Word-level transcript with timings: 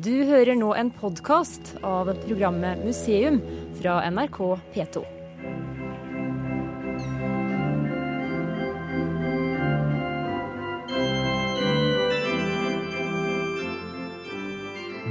Du 0.00 0.24
hører 0.24 0.56
nå 0.56 0.70
en 0.72 0.88
podkast 0.88 1.74
av 1.84 2.08
programmet 2.22 2.80
Museum 2.80 3.36
fra 3.76 3.98
NRK 4.08 4.38
P2. 4.72 5.02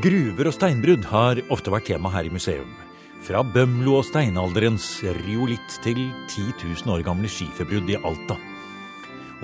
Gruver 0.02 0.50
og 0.50 0.58
steinbrudd 0.58 1.06
har 1.12 1.44
ofte 1.54 1.70
vært 1.70 1.92
tema 1.92 2.10
her 2.10 2.26
i 2.26 2.34
museum. 2.34 2.74
Fra 3.22 3.46
Bømlo 3.46 4.00
og 4.00 4.08
steinalderens 4.10 4.90
riolitt 5.22 5.78
til 5.86 6.08
10 6.26 6.58
000 6.58 6.96
år 6.98 7.06
gamle 7.06 7.30
skiferbrudd 7.30 7.94
i 7.94 8.02
Alta. 8.02 8.42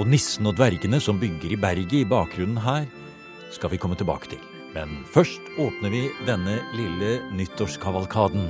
Og 0.01 0.09
nissen 0.09 0.49
og 0.49 0.57
dvergene 0.57 0.97
som 0.97 1.21
bygger 1.21 1.53
i 1.53 1.61
berget 1.61 1.99
i 2.01 2.05
bakgrunnen 2.09 2.57
her, 2.65 2.89
skal 3.53 3.69
vi 3.69 3.77
komme 3.77 3.95
tilbake 3.95 4.33
til. 4.33 4.56
Men 4.75 5.03
først 5.13 5.41
åpner 5.59 5.93
vi 5.93 6.03
denne 6.27 6.59
lille 6.75 7.17
nyttårskavalkaden 7.37 8.49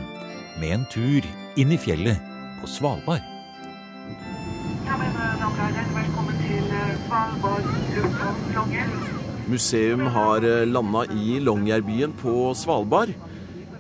med 0.62 0.74
en 0.74 0.86
tur 0.92 1.26
inn 1.60 1.74
i 1.74 1.78
fjellet 1.82 2.22
på 2.62 2.70
Svalbard. 2.72 3.22
Ja, 4.88 4.98
men 4.98 5.14
herrer, 5.14 5.94
velkommen 5.94 6.42
til 6.42 6.74
eh, 6.74 6.98
Svalbard 7.06 7.70
lufthavn. 7.96 9.16
Museum 9.48 10.04
har 10.12 10.44
landa 10.68 11.06
i 11.16 11.38
Longyearbyen 11.40 12.12
på 12.20 12.52
Svalbard. 12.58 13.14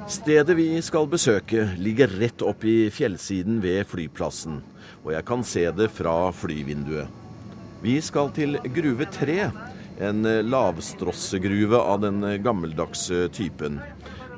Stedet 0.07 0.55
vi 0.55 0.69
skal 0.79 1.09
besøke 1.11 1.65
ligger 1.75 2.13
rett 2.21 2.39
opp 2.45 2.61
i 2.63 2.87
fjellsiden 2.93 3.57
ved 3.59 3.83
flyplassen, 3.91 4.61
og 5.03 5.09
jeg 5.11 5.25
kan 5.27 5.43
se 5.43 5.65
det 5.75 5.89
fra 5.91 6.29
flyvinduet. 6.31 7.11
Vi 7.83 7.97
skal 8.01 8.31
til 8.31 8.55
Gruve 8.71 9.09
3, 9.11 9.49
en 9.99 10.23
lavstrossegruve 10.49 11.79
av 11.79 12.01
den 12.05 12.21
gammeldagse 12.43 13.27
typen. 13.33 13.79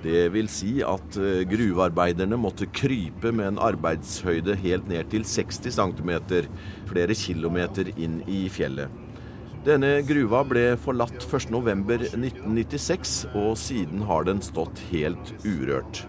Det 0.03 0.29
vil 0.31 0.47
si 0.47 0.77
at 0.85 1.17
gruvearbeiderne 1.51 2.39
måtte 2.39 2.69
krype 2.71 3.33
med 3.35 3.49
en 3.49 3.61
arbeidshøyde 3.67 4.55
helt 4.61 4.87
ned 4.87 5.09
til 5.11 5.27
60 5.27 5.75
cm, 5.75 6.13
flere 6.87 7.17
kilometer 7.17 7.91
inn 7.97 8.21
i 8.31 8.45
fjellet. 8.53 8.87
Denne 9.65 9.97
gruva 10.07 10.45
ble 10.47 10.77
forlatt 10.79 11.25
1.11.1996, 11.27 13.17
og 13.35 13.57
siden 13.59 14.05
har 14.07 14.23
den 14.29 14.39
stått 14.45 14.79
helt 14.93 15.33
urørt. 15.43 16.05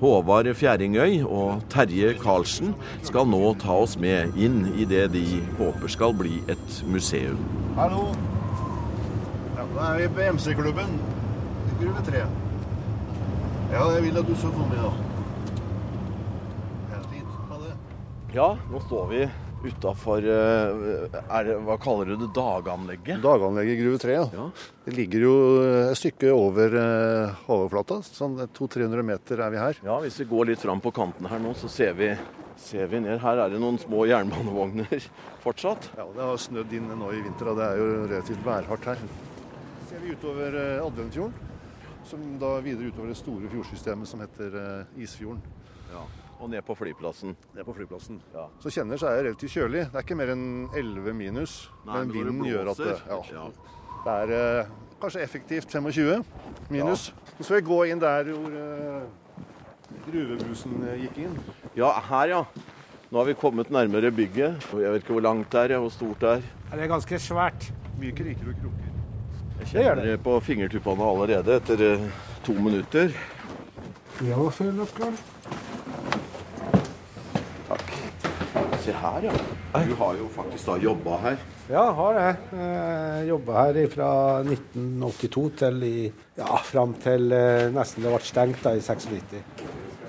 Håvard 0.00 0.48
Fjæringøy 0.58 1.20
og 1.22 1.62
Terje 1.70 2.16
Karlsen 2.18 2.72
skal 3.06 3.28
nå 3.30 3.52
ta 3.62 3.76
oss 3.84 3.98
med 4.00 4.34
inn 4.40 4.64
i 4.74 4.88
det 4.88 5.10
de 5.14 5.26
håper 5.60 5.92
skal 5.92 6.16
bli 6.16 6.40
et 6.50 6.80
museum. 6.88 7.38
Hallo. 7.76 8.08
Ja, 9.72 9.78
da 9.78 9.94
er 9.94 10.02
vi 10.02 10.08
på 10.12 10.20
MC-klubben. 10.36 10.90
Gruve 11.80 12.02
3. 12.04 12.18
Ja, 13.72 13.84
jeg 13.94 14.02
vil 14.04 14.18
at 14.20 14.26
du 14.28 14.34
skal 14.36 14.52
komme, 14.52 14.76
ja. 14.76 14.90
Fint. 17.08 17.30
Ha 17.48 17.60
det. 17.62 17.70
Ja, 18.34 18.50
nå 18.68 18.82
står 18.84 19.08
vi 19.08 19.22
utafor 19.62 20.26
Hva 20.26 21.76
kaller 21.80 22.10
du 22.10 22.16
det? 22.20 22.28
Daganlegget? 22.36 23.22
Daganlegget 23.24 23.78
i 23.78 23.80
Gruve 23.80 24.02
3, 24.02 24.18
ja. 24.18 24.28
Ja. 24.34 24.46
Det 24.84 24.96
ligger 24.98 25.24
jo 25.24 25.34
et 25.86 25.96
stykke 26.02 26.34
over 26.36 26.76
eh, 26.82 27.42
overflata. 27.48 28.02
Sånn 28.04 28.36
200-300 28.42 29.08
meter 29.14 29.40
er 29.40 29.56
vi 29.56 29.62
her. 29.62 29.82
Ja, 29.88 29.98
hvis 30.04 30.20
vi 30.20 30.28
går 30.34 30.52
litt 30.52 30.60
fram 30.66 30.84
på 30.84 30.92
kanten 30.92 31.32
her 31.32 31.40
nå, 31.40 31.56
så 31.56 31.72
ser 31.72 31.96
vi, 31.96 32.12
ser 32.60 32.92
vi 32.92 33.00
ned. 33.06 33.22
Her 33.24 33.46
er 33.46 33.56
det 33.56 33.62
noen 33.62 33.80
små 33.80 34.04
jernbanevogner 34.10 35.08
fortsatt. 35.46 35.94
Ja, 35.96 36.10
Det 36.12 36.28
har 36.28 36.44
snødd 36.50 36.76
inn 36.76 36.92
nå 36.92 37.14
i 37.16 37.24
vinter, 37.24 37.54
og 37.54 37.62
det 37.62 37.70
er 37.72 37.80
jo 37.80 37.92
relativt 38.04 38.44
værhardt 38.44 38.92
her. 38.92 39.06
Utover 40.02 40.56
eh, 40.58 40.84
Adventfjorden, 40.86 41.34
som 42.04 42.24
da 42.42 42.56
videre 42.64 42.90
utover 42.90 43.12
det 43.12 43.18
store 43.20 43.50
fjordsystemet 43.52 44.10
som 44.10 44.22
heter 44.24 44.58
eh, 44.58 45.02
Isfjorden. 45.04 45.42
Ja. 45.92 46.02
Og 46.42 46.50
ned 46.50 46.64
på 46.66 46.74
flyplassen. 46.74 47.36
Ned 47.54 47.64
på 47.64 47.74
flyplassen. 47.76 48.18
Ja. 48.34 48.48
Så 48.62 48.72
kjenner 48.74 48.98
så 48.98 49.10
er 49.10 49.20
det 49.20 49.26
relativt 49.28 49.54
kjølig. 49.54 49.84
Det 49.92 50.00
er 50.00 50.06
ikke 50.06 50.18
mer 50.18 50.32
enn 50.34 50.46
11 50.74 51.14
minus, 51.14 51.56
Nei, 51.86 52.00
men 52.00 52.14
vinden 52.16 52.46
gjør 52.48 52.72
at 52.72 52.82
det, 52.82 52.96
ja, 53.06 53.18
ja. 53.36 53.44
det 54.02 54.16
er 54.24 54.34
eh, 54.38 54.72
kanskje 55.02 55.22
effektivt 55.22 55.70
25 55.70 56.24
minus. 56.70 57.12
Så 57.36 57.46
skal 57.46 57.60
vi 57.60 57.66
gå 57.70 57.80
inn 57.92 58.02
der 58.02 58.30
hvor 58.34 58.58
eh, 58.58 59.02
gruvebussen 60.08 60.82
eh, 60.88 61.04
gikk 61.06 61.22
inn. 61.26 61.36
Ja, 61.78 61.92
her 62.10 62.36
ja. 62.36 62.44
Nå 63.12 63.20
har 63.20 63.28
vi 63.28 63.36
kommet 63.36 63.70
nærmere 63.70 64.10
bygget. 64.10 64.66
Jeg 64.72 64.94
vet 64.94 65.04
ikke 65.04 65.18
hvor 65.18 65.26
langt 65.28 65.52
det 65.52 65.66
er, 65.66 65.76
og 65.76 65.86
hvor 65.86 65.94
stort 65.98 66.24
det 66.24 66.32
er. 66.38 66.48
Det 66.72 66.80
er 66.80 66.94
ganske 66.94 67.18
svært. 67.20 67.68
Mye 68.00 68.16
kriker 68.16 68.48
og 68.54 68.56
kroker. 68.62 68.91
Jeg 69.62 69.84
kjenner 69.86 70.02
det 70.02 70.16
på 70.24 70.34
fingertuppene 70.42 71.06
allerede 71.06 71.54
etter 71.60 71.82
eh, 71.86 72.06
to 72.42 72.54
minutter. 72.58 73.12
Ja, 74.26 74.38
fyll 74.50 74.80
opp, 74.82 74.90
Karl. 74.96 75.14
Takk. 77.68 77.92
Se 78.82 78.94
her, 78.98 79.28
ja. 79.28 79.34
Du 79.86 79.94
har 80.00 80.18
jo 80.18 80.26
faktisk 80.34 80.66
da 80.66 80.74
jobba 80.82 81.20
her. 81.22 81.38
Ja, 81.70 81.84
har 81.94 82.18
det. 82.18 82.32
Jeg 82.58 83.28
jobba 83.30 83.60
her 83.60 83.78
fra 83.94 84.08
1982 84.42 85.44
til 85.62 85.86
i, 85.86 85.94
ja, 86.40 86.58
fram 86.66 86.96
til 87.06 87.30
eh, 87.30 87.68
nesten 87.72 88.02
det 88.02 88.10
ble 88.16 88.20
stengt 88.26 88.66
da, 88.66 88.74
i 88.74 88.82
96. 88.82 89.38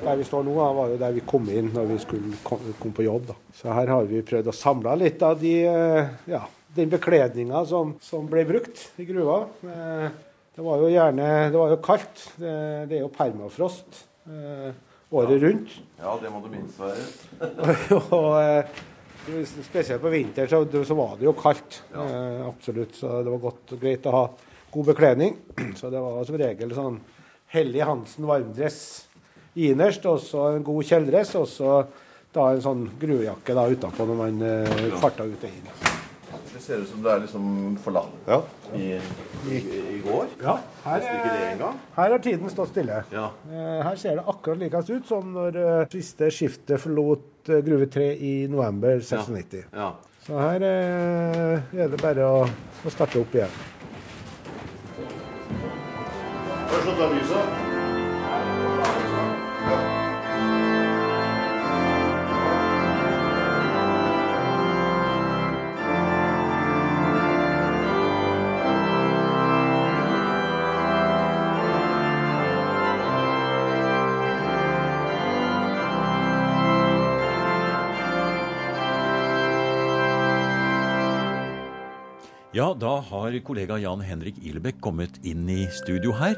Der 0.02 0.18
vi 0.18 0.26
står 0.28 0.50
nå, 0.50 0.58
da, 0.58 0.72
var 0.80 0.92
jo 0.96 0.98
der 1.06 1.14
vi 1.16 1.24
kom 1.30 1.46
inn 1.54 1.70
når 1.78 1.94
vi 1.94 2.02
skulle 2.02 2.42
komme 2.44 2.74
kom 2.82 2.98
på 2.98 3.06
jobb. 3.06 3.30
Da. 3.30 3.38
Så 3.62 3.70
her 3.78 3.94
har 3.94 4.10
vi 4.10 4.26
prøvd 4.26 4.50
å 4.50 4.58
samle 4.58 4.98
litt 5.06 5.22
av 5.24 5.38
de, 5.46 5.56
eh, 5.70 6.12
ja, 6.34 6.42
den 6.76 6.90
bekledninga 6.92 7.66
som, 7.70 7.96
som 8.02 8.26
ble 8.30 8.46
brukt 8.50 8.88
i 9.02 9.06
gruva. 9.10 9.44
Eh, 9.64 10.08
Det 10.54 10.62
var 10.62 10.78
jo 10.84 10.90
gjerne 10.94 11.28
Det 11.50 11.58
var 11.58 11.70
jo 11.72 11.78
kaldt. 11.82 12.24
Det, 12.38 12.56
det 12.90 12.98
er 12.98 13.02
jo 13.02 13.12
permafrost 13.14 14.04
eh, 14.30 14.74
året 15.14 15.42
rundt. 15.42 15.78
Ja, 16.00 16.18
det 16.22 16.30
må 16.34 16.42
du 16.44 16.50
minst 16.54 16.78
være. 16.82 17.06
og 18.20 18.36
eh, 18.42 18.82
spesielt 19.66 20.02
på 20.04 20.12
vinteren 20.14 20.50
så, 20.52 20.62
så 20.86 20.98
var 20.98 21.16
det 21.18 21.26
jo 21.30 21.34
kaldt. 21.38 21.80
Eh, 21.94 22.44
absolutt. 22.48 22.98
Så 22.98 23.22
det 23.26 23.34
var 23.34 23.42
godt 23.48 23.74
og 23.74 23.82
greit 23.82 24.06
å 24.10 24.16
ha 24.18 24.24
god 24.74 24.92
bekledning. 24.92 25.38
Så 25.80 25.90
det 25.94 26.02
var 26.02 26.24
som 26.26 26.38
regel 26.42 26.74
sånn 26.74 27.02
Hellig 27.54 27.84
Hansen 27.86 28.26
varmdress 28.26 28.80
innerst, 29.54 30.06
og 30.10 30.18
så 30.26 30.48
en 30.56 30.64
god 30.66 30.88
kjeledress, 30.90 31.36
og 31.38 31.46
så 31.46 31.76
da 32.34 32.48
en 32.50 32.64
sånn 32.66 32.88
gruvejakke 32.98 33.54
da 33.54 33.68
utapå 33.70 34.08
når 34.10 34.18
man 34.24 34.46
eh, 34.48 34.88
farta 34.98 35.28
ut 35.30 35.46
og 35.46 35.52
inn. 35.52 35.93
Ser 36.64 36.80
ut 36.80 36.88
som 36.88 37.02
det 37.04 37.12
er 37.12 37.20
liksom 37.26 37.48
forlatt 37.84 38.28
Ja. 38.30 38.38
i, 38.80 38.94
i, 39.52 39.58
i 39.58 39.98
går. 40.06 40.30
Ja, 40.42 40.54
her, 40.86 41.02
engang. 41.52 41.80
her 41.98 42.12
har 42.16 42.22
tiden 42.24 42.50
stått 42.54 42.70
stille. 42.72 43.02
Ja. 43.12 43.26
Eh, 43.52 43.82
Her 43.84 43.96
ser 44.00 44.16
det 44.16 44.24
akkurat 44.32 44.62
likest 44.62 44.90
ut 44.94 45.08
som 45.12 45.34
når 45.36 45.58
eh, 45.60 45.84
siste 45.92 46.30
skiftet 46.32 46.80
forlot 46.80 47.50
eh, 47.52 47.60
Gruve 47.68 47.90
3 47.92 48.08
i 48.16 48.34
november 48.48 49.02
96. 49.04 49.66
ja. 49.76 49.92
Så 50.24 50.38
her 50.40 50.64
er 50.64 51.90
det 51.92 51.98
bare 52.00 52.24
å, 52.24 52.46
å 52.48 52.92
starte 52.96 53.20
opp 53.20 53.34
igjen. 53.36 53.52
Først 56.72 56.88
å 56.88 56.96
ta 56.96 57.10
lyset? 57.12 57.73
Ja, 82.54 82.68
da 82.78 83.00
har 83.02 83.34
kollega 83.42 83.80
Jan 83.82 84.02
Henrik 84.06 84.36
Ilebekk 84.46 84.78
kommet 84.86 85.16
inn 85.26 85.48
i 85.50 85.64
studio 85.74 86.12
her. 86.14 86.36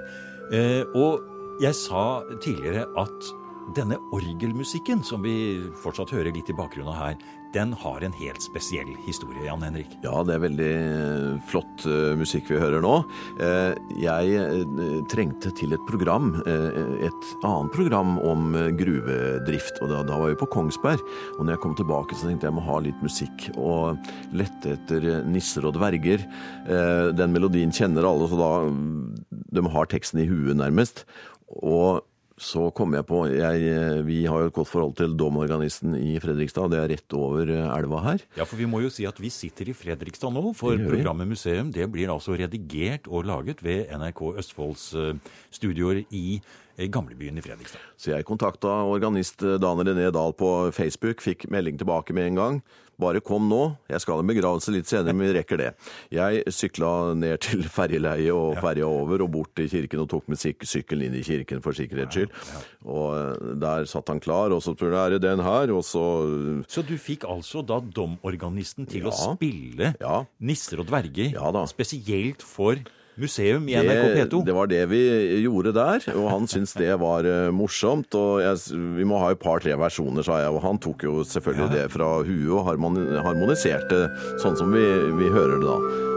Eh, 0.56 0.88
og 0.96 1.26
jeg 1.60 1.76
sa 1.76 2.24
tidligere 2.40 2.86
at 3.02 3.32
denne 3.74 3.98
orgelmusikken, 4.14 5.02
som 5.04 5.24
vi 5.26 5.36
fortsatt 5.82 6.14
hører 6.14 6.36
litt 6.36 6.52
i 6.52 6.58
bakgrunnen 6.58 6.96
her, 6.96 7.18
den 7.56 7.72
har 7.80 8.04
en 8.04 8.14
helt 8.20 8.44
spesiell 8.44 8.90
historie, 9.06 9.46
Jan 9.46 9.64
Henrik. 9.64 9.94
Ja, 10.04 10.20
det 10.28 10.34
er 10.36 10.42
veldig 10.44 10.72
eh, 10.76 11.36
flott 11.48 11.86
eh, 11.88 12.12
musikk 12.20 12.50
vi 12.52 12.60
hører 12.60 12.84
nå. 12.84 12.98
Eh, 13.40 13.78
jeg 14.02 14.66
trengte 15.12 15.54
til 15.56 15.76
et 15.76 15.86
program, 15.88 16.34
et 16.46 17.30
annet 17.48 17.72
program 17.72 18.18
om 18.28 18.58
gruvedrift. 18.76 19.80
Og 19.86 19.94
da, 19.94 20.02
var 20.10 20.34
vi 20.34 20.40
på 20.42 20.50
Kongsberg. 20.52 21.04
Og 21.38 21.46
når 21.46 21.56
jeg 21.56 21.64
kom 21.64 21.78
tilbake, 21.80 22.18
så 22.18 22.28
tenkte 22.28 22.50
jeg 22.50 22.52
jeg 22.52 22.58
må 22.58 22.66
ha 22.68 22.82
litt 22.84 23.06
musikk. 23.06 23.48
Og 23.56 24.12
lette 24.36 24.76
etter 24.76 25.08
nisser 25.30 25.68
og 25.68 25.78
dverger. 25.78 26.26
Den 27.16 27.34
melodien 27.34 27.74
kjenner 27.76 28.08
alle, 28.10 28.28
så 28.32 28.40
da 28.40 28.52
De 29.56 29.64
har 29.78 29.90
teksten 29.92 30.22
i 30.24 30.28
huet, 30.28 30.58
nærmest. 30.60 31.06
Og 31.64 32.04
Så 32.36 32.66
kom 32.76 32.92
jeg 32.98 33.06
på 33.08 33.22
jeg, 33.32 33.62
eh, 33.72 34.02
Vi 34.04 34.26
har 34.28 34.42
jo 34.44 34.50
et 34.50 34.56
godt 34.58 34.68
forhold 34.68 34.96
til 35.00 35.14
domorganisten 35.16 35.96
i 35.96 36.18
Fredrikstad. 36.20 36.68
Det 36.74 36.82
er 36.82 36.92
rett 36.92 37.16
over 37.16 37.48
eh, 37.48 37.70
elva 37.78 38.02
her. 38.04 38.26
Ja, 38.36 38.44
for 38.44 38.60
vi 38.60 38.68
må 38.68 38.82
jo 38.84 38.92
si 38.92 39.08
at 39.08 39.20
vi 39.24 39.32
sitter 39.32 39.72
i 39.72 39.78
Fredrikstad 39.78 40.36
nå, 40.36 40.52
for 40.58 40.76
programmet 40.76 41.32
Museum 41.32 41.72
det 41.72 41.88
blir 41.94 42.12
altså 42.12 42.36
redigert 42.36 43.08
og 43.08 43.30
laget 43.30 43.64
ved 43.64 43.88
NRK 43.96 44.36
Østfolds 44.44 44.90
eh, 45.00 45.16
studioer 45.56 46.04
i 46.12 46.26
eh, 46.42 46.65
gamlebyen 46.78 47.38
i 47.40 47.44
Fredrikstad. 47.46 47.80
Så 47.98 48.12
jeg 48.12 48.28
kontakta 48.28 48.82
organist 48.88 49.44
eh, 49.44 49.58
Dan 49.62 49.80
René 49.86 50.10
Dahl 50.12 50.36
på 50.38 50.72
Facebook, 50.76 51.24
fikk 51.24 51.48
melding 51.54 51.80
tilbake 51.80 52.16
med 52.16 52.32
en 52.34 52.42
gang. 52.42 52.58
Bare 53.02 53.20
kom 53.20 53.50
nå, 53.52 53.76
jeg 53.92 54.00
skal 54.00 54.16
ha 54.16 54.24
en 54.24 54.30
begravelse 54.30 54.72
litt 54.72 54.88
senere, 54.88 55.12
men 55.12 55.28
vi 55.28 55.34
rekker 55.36 55.60
det. 55.60 55.72
Jeg 56.16 56.46
sykla 56.56 57.12
ned 57.20 57.42
til 57.44 57.66
ferjeleiet 57.68 58.32
og 58.32 58.56
ferja 58.64 58.88
over 58.88 59.26
og 59.26 59.34
bort 59.34 59.52
til 59.60 59.68
kirken 59.72 60.06
og 60.06 60.10
tok 60.14 60.30
med 60.32 60.40
sykkelen 60.40 61.10
inn 61.10 61.18
i 61.20 61.24
kirken 61.28 61.60
for 61.66 61.76
sikkerhets 61.76 62.16
skyld. 62.16 62.32
Og 62.88 63.10
eh, 63.18 63.52
der 63.66 63.90
satt 63.92 64.12
han 64.14 64.24
klar, 64.24 64.56
og 64.56 64.64
så 64.64 64.76
spurte 64.78 64.96
jeg 64.96 65.12
er 65.12 65.18
det 65.18 65.24
den 65.28 65.44
her, 65.44 65.74
og 65.76 65.84
så 65.84 66.06
Så 66.72 66.86
du 66.88 66.96
fikk 67.02 67.28
altså 67.28 67.66
da 67.68 67.82
domorganisten 67.84 68.88
til 68.88 69.10
å 69.10 69.16
spille 69.16 69.94
Ja. 70.00 70.24
nisser 70.40 70.80
og 70.80 70.88
dverger 70.88 71.34
Ja 71.36 71.52
spesielt 71.68 72.44
for 72.46 72.80
museum 73.22 73.68
i 73.70 73.78
NRK 73.80 74.06
P2. 74.16 74.42
det 74.48 74.56
var 74.56 74.72
det 74.72 74.82
vi 74.92 75.02
gjorde 75.44 75.74
der, 75.76 76.08
og 76.16 76.30
han 76.34 76.50
syntes 76.52 76.76
det 76.80 76.92
var 77.02 77.28
eh, 77.28 77.52
morsomt. 77.56 78.16
Og 78.18 78.42
jeg, 78.44 78.82
vi 78.98 79.08
må 79.08 79.20
ha 79.24 79.32
et 79.34 79.42
par-tre 79.42 79.78
versjoner, 79.80 80.26
sa 80.26 80.42
jeg, 80.44 80.52
og 80.56 80.64
han 80.66 80.82
tok 80.84 81.08
jo 81.08 81.22
selvfølgelig 81.28 81.72
det 81.76 81.86
fra 81.94 82.12
huet 82.26 82.52
og 82.56 82.68
harmoniserte 83.26 84.06
sånn 84.44 84.60
som 84.60 84.76
vi, 84.76 84.86
vi 85.22 85.32
hører 85.32 85.58
det 85.62 85.72
da. 85.72 86.15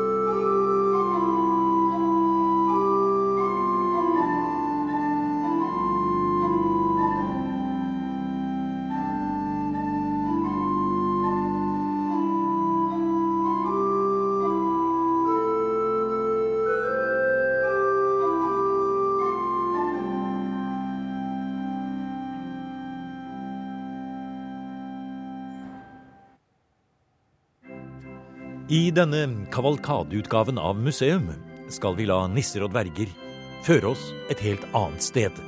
I 28.69 28.91
denne 28.93 29.23
kavalkadeutgaven 29.49 30.59
av 30.61 30.77
museum 30.77 31.31
skal 31.73 31.95
vi 31.97 32.05
la 32.05 32.19
nisser 32.29 32.61
og 32.67 32.75
dverger 32.75 33.09
føre 33.65 33.95
oss 33.95 34.03
et 34.29 34.43
helt 34.45 34.67
annet 34.77 35.01
sted, 35.01 35.39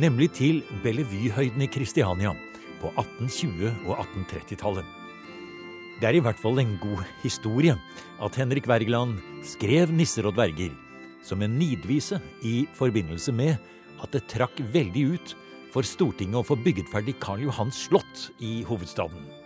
nemlig 0.00 0.30
til 0.38 0.62
Bellevuehøyden 0.80 1.60
i 1.60 1.68
Kristiania 1.68 2.32
på 2.80 2.88
1820- 2.94 3.84
og 3.84 3.98
1830-tallet. 3.98 4.88
Det 6.00 6.08
er 6.08 6.16
i 6.16 6.22
hvert 6.24 6.40
fall 6.40 6.62
en 6.62 6.72
god 6.80 7.02
historie 7.20 7.74
at 8.24 8.40
Henrik 8.40 8.64
Wergeland 8.70 9.20
skrev 9.44 9.92
Nisser 9.92 10.30
og 10.30 10.38
dverger 10.38 10.72
som 11.20 11.44
en 11.44 11.58
nidvise 11.60 12.16
i 12.48 12.62
forbindelse 12.80 13.36
med 13.36 13.60
at 14.00 14.16
det 14.16 14.24
trakk 14.32 14.56
veldig 14.72 15.04
ut 15.18 15.36
for 15.76 15.84
Stortinget 15.84 16.40
å 16.40 16.48
få 16.48 16.56
bygget 16.64 16.88
ferdig 16.88 17.18
Karl 17.20 17.44
Johans 17.44 17.84
slott 17.90 18.30
i 18.40 18.62
hovedstaden. 18.64 19.39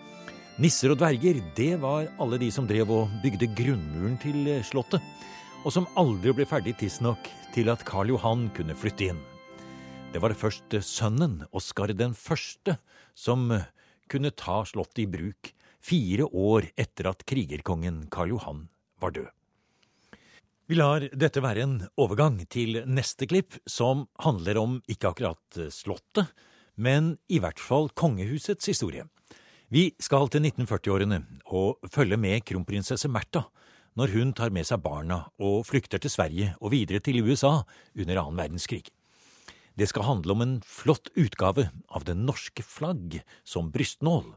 Nisser 0.54 0.92
og 0.94 1.00
dverger, 1.00 1.40
det 1.58 1.72
var 1.82 2.06
alle 2.22 2.36
de 2.38 2.46
som 2.54 2.66
drev 2.70 2.86
og 2.94 3.14
bygde 3.24 3.48
grunnmuren 3.58 4.12
til 4.22 4.44
eh, 4.46 4.62
slottet, 4.62 5.02
og 5.66 5.72
som 5.74 5.88
aldri 5.98 6.30
ble 6.30 6.44
ferdig 6.46 6.76
tidsnok 6.78 7.26
til 7.56 7.72
at 7.72 7.82
Karl 7.88 8.12
Johan 8.12 8.44
kunne 8.54 8.76
flytte 8.78 9.08
inn. 9.10 9.18
Det 10.14 10.20
var 10.22 10.36
først 10.38 10.76
eh, 10.78 10.84
sønnen, 10.86 11.40
Oskar 11.50 11.90
den 11.90 12.14
første, 12.14 12.76
som 13.18 13.50
eh, 13.50 13.64
kunne 14.06 14.30
ta 14.30 14.60
slottet 14.70 15.00
i 15.02 15.08
bruk 15.10 15.50
fire 15.82 16.28
år 16.30 16.68
etter 16.78 17.08
at 17.10 17.26
krigerkongen 17.26 18.04
Karl 18.14 18.36
Johan 18.36 18.68
var 19.02 19.16
død. 19.16 19.32
Vi 20.70 20.78
lar 20.78 21.08
dette 21.10 21.42
være 21.42 21.64
en 21.66 21.74
overgang 21.98 22.38
til 22.46 22.78
neste 22.86 23.26
klipp, 23.26 23.58
som 23.66 24.06
handler 24.22 24.62
om 24.62 24.78
ikke 24.86 25.10
akkurat 25.10 25.58
slottet, 25.74 26.30
men 26.78 27.16
i 27.26 27.42
hvert 27.42 27.58
fall 27.58 27.90
kongehusets 27.98 28.70
historie. 28.70 29.08
Vi 29.74 29.88
skal 29.98 30.28
til 30.30 30.44
1940-årene 30.44 31.16
og 31.50 31.88
følge 31.90 32.14
med 32.20 32.44
kronprinsesse 32.46 33.08
Märtha 33.10 33.40
når 33.98 34.12
hun 34.12 34.28
tar 34.38 34.52
med 34.54 34.68
seg 34.68 34.84
barna 34.84 35.16
og 35.42 35.64
flykter 35.66 35.98
til 35.98 36.12
Sverige 36.12 36.52
og 36.60 36.70
videre 36.76 37.02
til 37.02 37.18
USA 37.26 37.64
under 37.98 38.20
annen 38.20 38.38
verdenskrig. 38.38 38.84
Det 39.74 39.88
skal 39.90 40.06
handle 40.06 40.36
om 40.36 40.44
en 40.44 40.54
flott 40.62 41.10
utgave 41.18 41.66
av 41.90 42.06
det 42.06 42.14
norske 42.14 42.62
flagg 42.62 43.18
som 43.42 43.72
brystnål. 43.74 44.36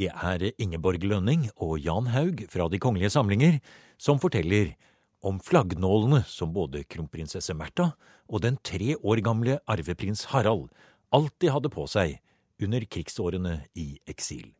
Det 0.00 0.08
er 0.08 0.48
Ingeborg 0.56 1.04
Lønning 1.04 1.50
og 1.58 1.76
Jan 1.84 2.08
Haug 2.16 2.46
fra 2.48 2.70
De 2.72 2.80
kongelige 2.80 3.12
samlinger 3.12 3.60
som 4.00 4.22
forteller 4.22 4.78
om 5.20 5.44
flaggnålene 5.44 6.24
som 6.24 6.56
både 6.56 6.86
kronprinsesse 6.88 7.52
Märtha 7.52 7.92
og 8.32 8.46
den 8.48 8.56
tre 8.64 8.96
år 8.96 9.20
gamle 9.20 9.60
arveprins 9.68 10.30
Harald 10.32 10.70
alltid 11.12 11.52
hadde 11.52 11.68
på 11.68 11.84
seg 11.84 12.22
under 12.62 12.84
krigsårene 12.86 13.60
i 13.74 13.98
eksil. 14.06 14.52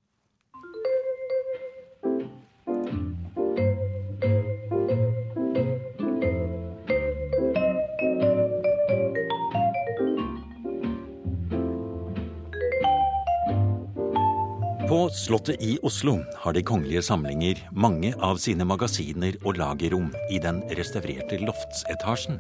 På 14.89 15.09
Slottet 15.11 15.63
i 15.63 15.79
Oslo 15.83 16.19
har 16.37 16.53
De 16.53 16.63
kongelige 16.63 17.03
samlinger 17.03 17.59
mange 17.73 18.13
av 18.23 18.37
sine 18.39 18.67
magasiner 18.69 19.35
og 19.43 19.57
lagerrom 19.59 20.11
i 20.31 20.39
den 20.39 20.61
restaurerte 20.77 21.41
loftsetasjen. 21.41 22.39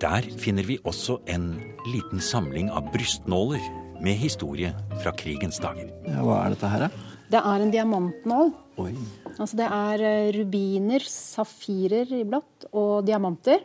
Der 0.00 0.26
finner 0.40 0.66
vi 0.66 0.78
også 0.84 1.20
en 1.28 1.54
liten 1.86 2.20
samling 2.20 2.68
av 2.74 2.90
brystnåler 2.92 3.79
med 4.00 4.18
historie 4.18 4.72
fra 5.02 5.12
krigens 5.16 5.60
dager. 5.62 5.90
Ja, 6.08 6.24
hva 6.24 6.42
er 6.44 6.54
dette 6.54 6.70
her, 6.72 6.86
da? 6.86 7.16
Det 7.30 7.40
er 7.46 7.62
en 7.62 7.72
diamantnål. 7.72 8.52
Oi. 8.82 8.92
Altså 9.36 9.58
det 9.60 9.68
er 9.70 10.04
eh, 10.08 10.30
rubiner, 10.34 11.04
safirer 11.06 12.10
i 12.16 12.24
blått 12.26 12.66
og 12.72 13.04
diamanter. 13.06 13.62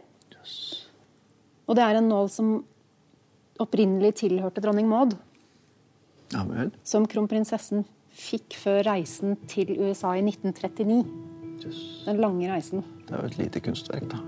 Og 1.66 1.78
det 1.78 1.86
er 1.86 1.98
en 1.98 2.10
nål 2.12 2.30
som 2.30 2.52
opprinnelig 3.64 4.18
tilhørte 4.22 4.62
dronning 4.62 4.90
Maud. 4.92 5.16
Ja 6.34 6.44
vel. 6.46 6.72
Som 6.86 7.08
kronprinsessen 7.10 7.86
fikk 8.16 8.58
før 8.60 8.84
reisen 8.92 9.36
til 9.50 9.74
USA 9.80 10.14
i 10.20 10.24
1939. 10.24 11.02
Den 12.06 12.22
lange 12.22 12.52
reisen. 12.52 12.84
Det 13.08 13.16
er 13.16 13.24
jo 13.24 13.32
et 13.32 13.40
lite 13.40 13.62
kunstverk, 13.64 14.08
da. 14.12 14.22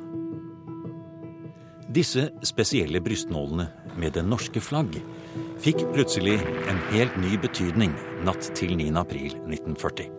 Disse 1.94 2.28
spesielle 2.46 3.00
brystnålene 3.04 3.68
med 3.98 4.18
det 4.18 4.26
norske 4.28 4.62
flagg 4.64 4.98
fikk 5.64 5.82
plutselig 5.94 6.38
en 6.70 6.80
helt 6.92 7.16
ny 7.18 7.38
betydning 7.42 7.94
natt 8.26 8.50
til 8.58 8.76
9. 8.78 8.92
april 9.00 9.34
1940. 9.48 10.12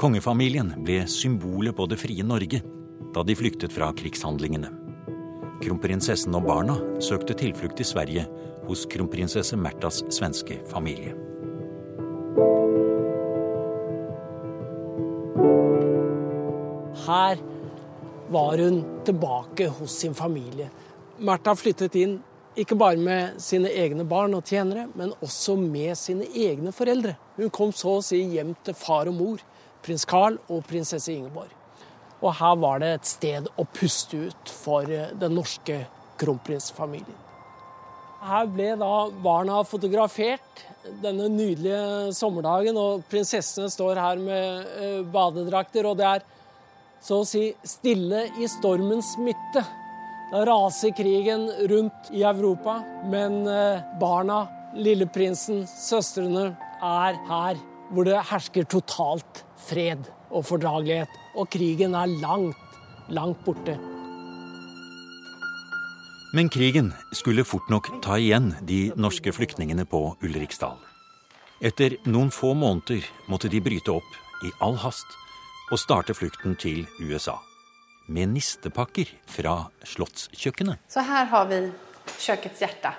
Kongefamilien 0.00 0.72
ble 0.84 1.02
symbolet 1.10 1.76
på 1.76 1.86
det 1.90 2.00
frie 2.00 2.24
Norge 2.26 2.62
da 3.14 3.22
de 3.22 3.36
flyktet 3.38 3.74
fra 3.74 3.92
krigshandlingene. 3.94 4.72
Kronprinsessen 5.62 6.34
og 6.34 6.48
barna 6.48 6.78
søkte 7.04 7.36
tilflukt 7.38 7.80
i 7.80 7.86
Sverige 7.86 8.24
hos 8.64 8.86
kronprinsesse 8.90 9.56
Märthas 9.60 10.02
svenske 10.12 10.58
familie. 10.72 11.14
Her 17.04 17.40
var 18.32 18.58
hun 18.58 18.84
tilbake 19.04 19.68
hos 19.78 19.98
sin 20.00 20.14
familie. 20.16 20.70
Märtha 21.20 21.54
flyttet 21.54 21.94
inn 22.00 22.22
ikke 22.60 22.76
bare 22.78 23.00
med 23.00 23.40
sine 23.42 23.70
egne 23.74 24.04
barn 24.06 24.34
og 24.36 24.46
tjenere, 24.46 24.86
men 24.94 25.14
også 25.24 25.56
med 25.58 25.96
sine 25.98 26.28
egne 26.30 26.72
foreldre. 26.74 27.16
Hun 27.36 27.50
kom 27.54 27.74
så 27.74 27.98
å 27.98 28.04
si 28.04 28.20
hjem 28.34 28.54
til 28.64 28.76
far 28.78 29.10
og 29.10 29.18
mor, 29.18 29.42
prins 29.84 30.06
Carl 30.08 30.38
og 30.48 30.64
prinsesse 30.68 31.12
Ingeborg. 31.12 31.50
Og 32.22 32.32
her 32.38 32.54
var 32.62 32.80
det 32.80 32.92
et 32.94 33.10
sted 33.10 33.50
å 33.60 33.66
puste 33.74 34.30
ut 34.30 34.52
for 34.62 34.88
eh, 34.88 35.10
den 35.20 35.34
norske 35.36 35.82
kronprinsfamilien. 36.20 37.20
Her 38.24 38.46
ble 38.48 38.70
da 38.80 38.92
barna 39.20 39.58
fotografert 39.68 40.62
denne 41.02 41.26
nydelige 41.28 42.14
sommerdagen, 42.16 42.78
og 42.80 43.04
prinsessene 43.10 43.68
står 43.72 44.00
her 44.00 44.22
med 44.22 44.74
eh, 44.78 45.00
badedrakter, 45.12 45.90
og 45.90 45.98
det 46.00 46.08
er 46.08 46.24
så 47.04 47.20
å 47.20 47.28
si 47.28 47.50
stille 47.68 48.28
i 48.40 48.48
stormens 48.48 49.16
midte. 49.20 49.64
Da 50.32 50.44
raser 50.48 50.94
krigen 50.96 51.48
rundt 51.70 52.10
i 52.12 52.22
Europa, 52.24 52.80
men 53.10 53.44
eh, 53.46 53.82
barna, 54.00 54.44
lilleprinsen, 54.74 55.64
søstrene 55.68 56.52
er 56.82 57.18
her 57.28 57.60
hvor 57.92 58.08
det 58.08 58.22
hersker 58.30 58.66
totalt 58.66 59.44
fred 59.68 60.08
og 60.32 60.46
fordragelighet. 60.48 61.10
Og 61.36 61.50
krigen 61.52 61.94
er 61.98 62.10
langt, 62.22 62.78
langt 63.12 63.44
borte. 63.46 63.76
Men 66.34 66.50
krigen 66.50 66.90
skulle 67.14 67.46
fort 67.46 67.68
nok 67.70 67.92
ta 68.02 68.18
igjen 68.18 68.56
de 68.66 68.88
norske 68.98 69.30
flyktningene 69.30 69.86
på 69.86 70.16
Ulriksdal. 70.24 70.80
Etter 71.62 71.94
noen 72.10 72.32
få 72.34 72.56
måneder 72.58 73.06
måtte 73.30 73.52
de 73.52 73.62
bryte 73.62 73.94
opp 73.94 74.18
i 74.42 74.50
all 74.64 74.80
hast 74.82 75.20
og 75.70 75.78
starte 75.78 76.16
flukten 76.16 76.58
til 76.58 76.82
USA. 76.98 77.38
Med 78.06 78.28
nistepakker 78.28 79.08
fra 79.26 79.56
slottskjøkkenet. 79.82 80.82
Så 80.88 81.00
her 81.00 81.28
har 81.30 81.46
vi 81.48 81.60
kjøkkets 82.20 82.60
hjerte. 82.60 82.92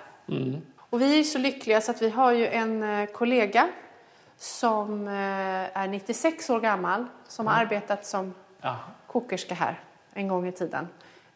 Og 0.91 1.01
vi 1.01 1.09
er 1.19 1.25
så 1.27 1.41
lykkelige 1.41 1.81
så 1.83 1.93
at 1.93 2.01
vi 2.01 2.09
har 2.15 2.37
jo 2.39 2.45
en 2.61 2.75
eh, 2.83 3.07
kollega 3.13 3.67
som 4.37 5.07
eh, 5.07 5.67
er 5.69 5.91
96 5.91 6.49
år 6.55 6.63
gammel, 6.63 7.05
som 7.27 7.47
har 7.47 7.65
arbeidet 7.65 8.01
som 8.07 8.33
kokerske 9.11 9.55
her 9.55 9.77
en 10.15 10.31
gang 10.31 10.47
i 10.47 10.55
tiden. 10.55 10.87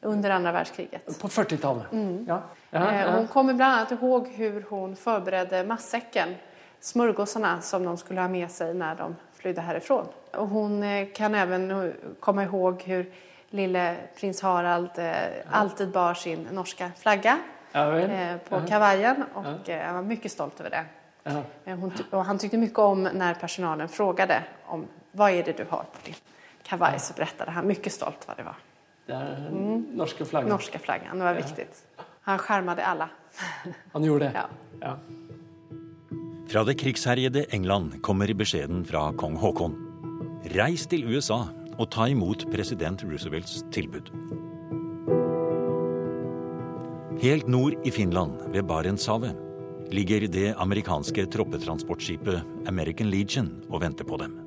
Under 0.01 0.31
andre 0.31 0.51
verdenskriget. 0.55 1.05
På 1.19 1.27
40-tallet. 1.27 1.91
Ja. 2.27 2.41
Ja, 2.71 2.91
Eh, 2.91 3.01
ja. 3.01 3.11
Hun 3.17 3.27
kommer 3.27 3.53
bl.a. 3.53 3.65
annat 3.65 3.91
ihåg 3.91 4.27
hur 4.27 4.61
hun 4.69 4.95
förberedde 4.95 5.63
matsäcken, 5.63 6.35
smørgåsene 6.81 7.61
som 7.61 7.83
de 7.83 7.97
skulle 7.97 8.21
ha 8.21 8.27
med 8.29 8.51
seg 8.51 8.75
når 8.77 8.95
de 8.99 9.07
flydde 9.39 9.61
härifrån. 9.65 10.07
Og 10.37 10.47
hon 10.47 10.83
eh, 10.83 11.07
kan 11.13 11.35
også 11.35 11.49
komme 11.57 12.15
komma 12.19 12.43
ihåg 12.43 12.83
hur 12.85 13.05
lille 13.51 13.83
prins 14.19 14.41
Harald 14.45 14.97
eh, 15.01 15.41
alltid 15.51 15.91
bar 15.91 16.13
sin 16.13 16.47
norske 16.53 16.91
flagge 16.99 17.33
eh, 17.73 18.37
på 18.49 18.61
kavajen 18.69 19.23
og 19.35 19.69
eh, 19.69 19.81
han 19.85 19.95
var 20.01 20.07
mye 20.09 20.29
stolt 20.29 20.59
over 20.61 20.69
det. 20.75 20.83
Ja. 21.25 21.43
Eh, 21.65 21.77
Hon, 21.77 21.91
ty- 21.91 22.05
han 22.13 22.37
tyckte 22.39 22.57
mye 22.61 22.85
om 22.85 23.03
når 23.09 23.39
personalen 23.41 23.89
frågade 23.89 24.41
om 24.67 24.85
hva 25.17 25.31
er 25.33 25.43
det 25.49 25.57
du 25.57 25.65
har 25.71 25.87
på 25.93 26.05
din 26.05 26.15
kavaj 26.69 26.99
så 27.01 27.13
fortalte 27.17 27.51
han 27.55 27.65
mye 27.67 27.89
stolt 27.93 28.25
hva 28.29 28.35
det 28.37 28.45
var. 28.45 28.59
Det 29.09 29.15
er 29.17 29.39
den 29.49 29.87
norske 29.97 30.25
flaggen. 30.29 30.49
Norske 30.53 30.77
flaggen, 30.79 31.17
det 31.17 31.25
var 31.25 31.33
viktig. 31.39 31.65
Han 32.29 32.37
skärmade 32.37 32.85
alle. 32.85 33.07
Han 33.93 34.03
gjorde 34.05 34.29
det. 34.29 34.35
Ja. 34.35 34.45
Ja. 34.81 34.97
Fra 36.49 36.63
det 36.65 36.75
krigsherjede 36.81 37.45
England 37.53 38.01
kommer 38.05 38.29
beskjeden 38.33 38.83
fra 38.85 39.11
kong 39.17 39.35
Haakon. 39.41 39.75
Reis 40.53 40.85
til 40.89 41.05
USA 41.09 41.43
og 41.79 41.87
ta 41.93 42.09
imot 42.11 42.43
president 42.51 43.03
Roosevelts 43.07 43.63
tilbud. 43.73 44.11
Helt 47.19 47.47
nord 47.51 47.75
i 47.87 47.91
Finland, 47.91 48.37
ved 48.53 48.67
Barentshavet, 48.67 49.35
ligger 49.91 50.27
det 50.31 50.53
amerikanske 50.61 51.25
troppetransportskipet 51.33 52.67
American 52.69 53.09
Legion 53.11 53.49
og 53.69 53.81
venter 53.83 54.07
på 54.07 54.19
dem. 54.21 54.37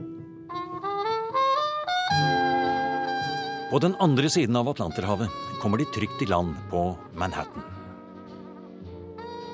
På 3.72 3.80
den 3.80 3.96
andre 4.04 4.28
siden 4.28 4.56
av 4.56 4.68
Atlanterhavet 4.68 5.32
kommer 5.62 5.80
de 5.80 5.88
trygt 5.94 6.20
i 6.22 6.28
land 6.28 6.54
på 6.70 6.92
Manhattan. 7.16 7.64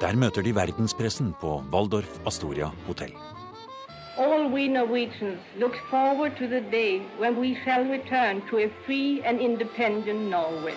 Der 0.02 0.18
møter 0.18 0.42
de 0.46 0.54
verdenspressen 0.54 1.32
på 1.40 1.60
Waldorf 1.72 2.20
Astoria 2.26 2.70
hotell. 2.86 3.14
All 4.18 4.48
we 4.50 4.66
Norwegians 4.66 5.38
look 5.60 5.76
forward 5.90 6.36
to 6.38 6.48
the 6.48 6.60
day 6.60 7.02
when 7.18 7.38
we 7.38 7.56
shall 7.64 7.84
return 7.84 8.42
to 8.50 8.58
a 8.58 8.68
free 8.84 9.22
and 9.24 9.38
independent 9.38 10.20
Norway. 10.30 10.74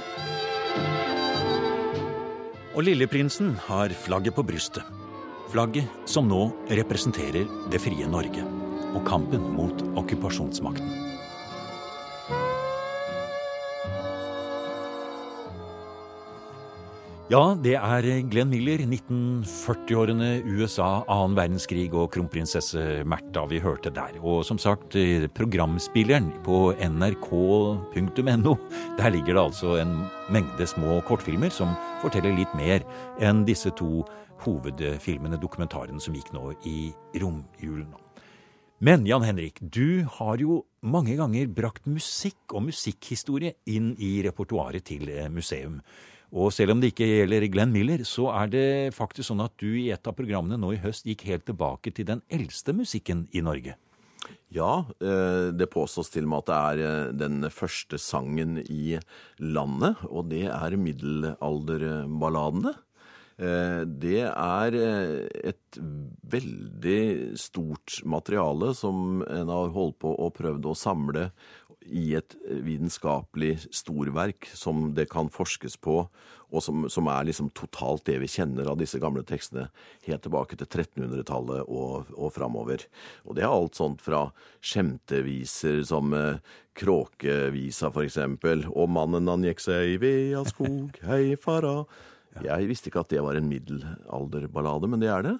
Og 2.75 2.83
lilleprinsen 2.83 3.55
har 3.65 3.89
flagget 3.89 4.35
på 4.35 4.43
brystet. 4.43 4.83
Flagget 5.49 5.89
som 6.05 6.29
nå 6.29 6.51
representerer 6.69 7.49
det 7.73 7.81
frie 7.81 8.05
Norge 8.07 8.45
og 8.93 9.01
kampen 9.09 9.49
mot 9.57 9.81
okkupasjonsmakten. 9.97 10.93
Ja, 17.31 17.53
det 17.55 17.77
er 17.77 18.03
Glenn 18.27 18.49
Miller, 18.51 18.81
1940-årene, 18.83 20.41
USA, 20.51 21.05
annen 21.07 21.37
verdenskrig 21.37 21.85
og 21.95 22.09
kronprinsesse 22.11 23.05
Märtha 23.07 23.45
vi 23.47 23.61
hørte 23.63 23.87
der. 23.95 24.17
Og 24.19 24.41
som 24.43 24.59
sagt, 24.59 24.97
eh, 24.99 25.29
programspilleren 25.31 26.27
på 26.43 26.73
nrk.no, 26.75 28.57
der 28.99 29.09
ligger 29.15 29.31
det 29.31 29.45
altså 29.45 29.77
en 29.79 29.95
mengde 30.27 30.67
små 30.67 30.99
kortfilmer 31.07 31.55
som 31.55 31.71
forteller 32.03 32.35
litt 32.35 32.51
mer 32.51 32.83
enn 33.23 33.45
disse 33.47 33.71
to 33.79 34.03
hovedfilmene, 34.43 35.39
dokumentarene 35.39 36.03
som 36.03 36.13
gikk 36.13 36.33
nå 36.35 36.51
i 36.67 36.91
romjulen. 37.15 37.95
Men 38.83 39.05
Jan 39.07 39.23
Henrik, 39.23 39.61
du 39.61 40.03
har 40.19 40.35
jo 40.41 40.65
mange 40.83 41.15
ganger 41.15 41.47
brakt 41.47 41.87
musikk 41.87 42.51
og 42.51 42.73
musikkhistorie 42.73 43.55
inn 43.71 43.93
i 43.95 44.17
repertoaret 44.25 44.83
til 44.83 45.07
eh, 45.07 45.29
museum. 45.31 45.79
Og 46.31 46.53
selv 46.55 46.71
om 46.71 46.79
det 46.79 46.93
ikke 46.93 47.09
gjelder 47.09 47.47
Glenn 47.51 47.73
Miller, 47.75 48.05
så 48.07 48.29
er 48.31 48.51
det 48.51 48.67
faktisk 48.95 49.27
sånn 49.31 49.43
at 49.43 49.55
du 49.59 49.67
i 49.75 49.89
et 49.91 50.07
av 50.07 50.15
programmene 50.15 50.59
nå 50.59 50.71
i 50.75 50.79
høst 50.79 51.07
gikk 51.07 51.25
helt 51.27 51.43
tilbake 51.49 51.91
til 51.91 52.07
den 52.07 52.21
eldste 52.31 52.75
musikken 52.75 53.25
i 53.35 53.43
Norge. 53.43 53.75
Ja, 54.51 54.85
eh, 54.99 55.51
det 55.55 55.71
påstås 55.71 56.11
til 56.11 56.23
og 56.27 56.31
med 56.31 56.43
at 56.43 56.47
det 56.47 56.55
er 56.59 56.77
eh, 56.87 57.11
den 57.15 57.49
første 57.51 57.99
sangen 57.99 58.59
i 58.63 58.99
landet, 59.39 59.99
og 60.07 60.27
det 60.31 60.45
er 60.51 60.75
middelalderballadene. 60.79 62.73
Eh, 63.41 63.83
Det 63.87 64.23
er 64.27 64.75
et 64.75 65.79
veldig 66.31 67.37
stort 67.39 68.01
materiale 68.03 68.75
som 68.75 69.23
en 69.23 69.47
har 69.51 69.71
holdt 69.71 69.99
på 70.03 70.11
og 70.15 70.35
prøvd 70.35 70.67
å 70.67 70.77
samle 70.77 71.31
i 71.89 72.13
et 72.17 72.35
vitenskapelig 72.45 73.55
storverk 73.73 74.49
som 74.53 74.91
det 74.97 75.07
kan 75.11 75.31
forskes 75.33 75.77
på, 75.81 76.03
og 76.51 76.63
som, 76.63 76.85
som 76.91 77.07
er 77.07 77.29
liksom 77.29 77.49
totalt 77.55 78.03
det 78.09 78.17
vi 78.21 78.29
kjenner 78.29 78.67
av 78.67 78.79
disse 78.79 78.99
gamle 79.01 79.23
tekstene, 79.27 79.69
helt 80.07 80.23
tilbake 80.25 80.57
til 80.59 80.67
1300-tallet 80.67 81.63
og, 81.71 82.11
og 82.11 82.33
framover. 82.35 82.83
Og 83.25 83.37
det 83.37 83.45
er 83.45 83.53
alt 83.53 83.79
sånt 83.79 84.03
fra 84.03 84.25
skjemteviser 84.59 85.81
som 85.87 86.13
eh, 86.17 86.39
Kråkevisa, 86.77 87.91
for 87.91 88.03
eksempel, 88.05 88.65
og 88.71 88.91
Mannen 88.91 89.31
han 89.31 89.47
gikk 89.47 89.63
seg 89.63 89.95
i 89.95 89.99
vea 90.01 90.43
skog, 90.47 90.99
hei 91.09 91.37
fara. 91.39 91.81
Jeg 92.43 92.67
visste 92.69 92.91
ikke 92.91 93.03
at 93.03 93.11
det 93.11 93.23
var 93.23 93.35
en 93.35 93.49
middelalderballade, 93.51 94.87
men 94.91 95.03
det 95.03 95.11
er 95.11 95.27
det. 95.31 95.37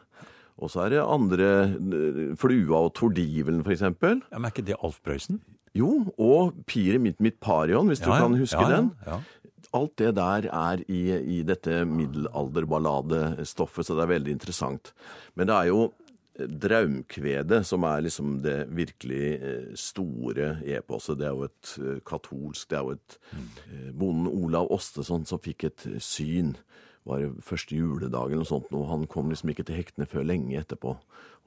Og 0.61 0.71
så 0.71 0.85
er 0.85 0.93
det 0.93 1.03
andre 1.03 1.49
eh, 1.75 2.21
Flua 2.39 2.85
og 2.85 2.93
tordivelen, 2.99 3.63
eksempel. 3.67 4.23
Ja, 4.31 4.39
men 4.39 4.47
er 4.47 4.55
ikke 4.55 4.67
det 4.67 4.79
Alf 4.79 5.01
Prøysen? 5.03 5.41
Jo, 5.77 5.91
og 6.19 6.57
Pire 6.67 6.99
mitt 6.99 7.21
mitt 7.23 7.39
parion, 7.39 7.87
hvis 7.87 8.01
du 8.03 8.09
Ja, 8.09 8.17
du 8.17 8.25
kan 8.25 8.39
huske 8.39 8.59
Ja, 8.59 8.69
ja, 8.69 8.75
den. 8.77 8.91
Alt 9.73 9.95
det 10.01 10.15
der 10.17 10.49
er 10.51 10.81
i, 10.91 11.01
i 11.37 11.43
dette 11.47 11.85
middelalderballadestoffet, 11.87 13.85
så 13.87 13.95
det 13.95 14.03
er 14.03 14.15
veldig 14.17 14.33
interessant. 14.35 14.91
Men 15.35 15.47
det 15.47 15.55
er 15.55 15.69
jo 15.71 15.91
Draumkvedet 16.41 17.65
som 17.67 17.83
er 17.83 18.03
liksom 18.05 18.37
det 18.41 18.65
virkelig 18.73 19.25
eh, 19.35 19.71
store 19.77 20.53
eposet. 20.77 21.19
Det 21.19 21.27
er 21.27 21.35
jo 21.35 21.43
et 21.43 21.71
eh, 21.81 21.99
katolsk 22.07 22.69
Det 22.71 22.77
er 22.77 22.85
jo 22.87 22.95
et 22.95 23.17
eh, 23.67 23.89
Bonden 23.91 24.29
Olav 24.31 24.71
Ostesson 24.71 25.25
som 25.27 25.41
fikk 25.43 25.67
et 25.67 25.85
syn 26.01 26.55
var 27.07 27.21
det 27.23 27.45
første 27.45 27.75
juledagen 27.75 28.35
eller 28.35 28.43
noe 28.43 28.49
sånt, 28.49 28.73
og 28.77 28.89
han 28.91 29.07
kom 29.09 29.31
liksom 29.31 29.51
ikke 29.53 29.65
til 29.67 29.79
hektene 29.79 30.07
før 30.09 30.27
lenge 30.27 30.59
etterpå. 30.59 30.95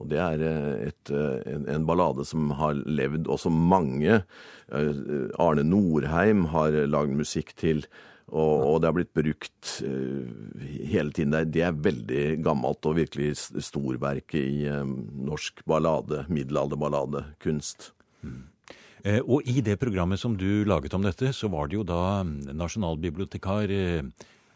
Og 0.03 0.09
det 0.11 0.19
er 0.19 0.41
eh, 0.43 0.89
et, 0.89 1.11
eh, 1.13 1.37
en, 1.53 1.67
en 1.71 1.85
ballade 1.87 2.25
som 2.27 2.49
har 2.59 2.75
levd, 2.83 3.29
og 3.31 3.39
som 3.39 3.55
mange 3.71 4.17
eh, 4.19 5.05
Arne 5.39 5.63
Norheim 5.67 6.49
har 6.51 6.75
lagd 6.91 7.15
musikk 7.15 7.55
til, 7.59 7.85
og, 8.25 8.65
og 8.65 8.79
det 8.81 8.89
har 8.89 8.95
blitt 8.97 9.13
brukt 9.13 9.75
hele 9.85 11.13
tiden. 11.13 11.35
Det 11.53 11.61
er, 11.61 11.75
veldig 11.77 12.23
gammelt 12.43 12.87
og 12.89 12.97
virkelig 12.97 13.35
storverket 13.61 14.41
i 14.41 14.65
norsk 15.29 15.61
ballade, 15.69 16.23
middelalderballadekunst. 16.33 17.91
Eh, 19.05 19.21
Og 19.21 19.45
i 19.45 19.61
det 19.61 19.77
programmet 19.77 20.19
som 20.19 20.33
du 20.33 20.65
laget 20.65 20.95
om 20.97 21.05
dette, 21.05 21.29
så 21.37 21.49
var 21.53 21.69
det 21.69 21.77
jo 21.77 21.85
da 21.85 22.23
mm, 22.25 22.49
nasjonalbibliotekar 22.57 23.69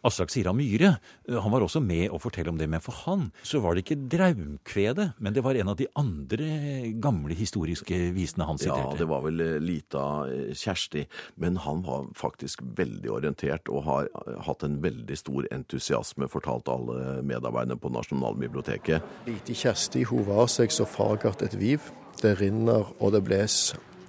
Aslak 0.06 0.32
Sira 0.32 0.54
Myhre. 0.56 0.96
Eh, 1.28 1.40
Han 1.40 1.52
var 1.52 1.62
også 1.66 1.82
med 1.84 2.10
å 2.10 2.20
fortelle 2.22 2.50
om 2.52 2.58
det, 2.60 2.70
men 2.70 2.82
for 2.84 2.96
han 3.06 3.32
så 3.44 3.60
var 3.64 3.76
det 3.76 3.84
ikke 3.86 4.00
Draumkvedet, 4.10 5.14
men 5.20 5.34
det 5.34 5.44
var 5.44 5.56
en 5.60 5.70
av 5.74 5.78
de 5.80 5.88
andre 6.00 6.92
gamle 7.02 7.36
historiske 7.36 7.98
visene 8.16 8.48
han 8.48 8.58
siterte. 8.62 8.94
Ja, 8.96 9.00
det 9.00 9.10
var 9.10 9.24
vel 9.26 9.42
eh, 9.44 9.58
lita 9.64 10.04
eh, 10.30 10.54
Kjersti, 10.56 11.06
men 11.38 11.60
han 11.66 11.84
var 11.88 12.08
faktisk 12.18 12.64
veldig 12.78 13.12
orientert 13.12 13.70
og 13.70 13.84
har 13.88 14.10
eh, 14.10 14.40
hatt 14.48 14.64
en 14.64 14.80
veldig 14.84 15.18
stor 15.20 15.48
entusiasme, 15.52 16.30
fortalte 16.32 16.72
alle 16.74 17.20
medarbeiderne 17.26 17.80
på 17.80 17.92
Nasjonalbiblioteket. 17.94 19.04
Lite 19.28 19.56
Kjersti 19.58 20.06
hun 20.10 20.26
var 20.30 20.48
seg 20.52 20.72
så 20.74 20.88
fagert 20.88 21.44
et 21.46 21.58
viv. 21.60 21.92
Det 22.22 22.36
rinner 22.40 22.88
og 23.00 23.14
det 23.16 23.24
bles. 23.28 23.60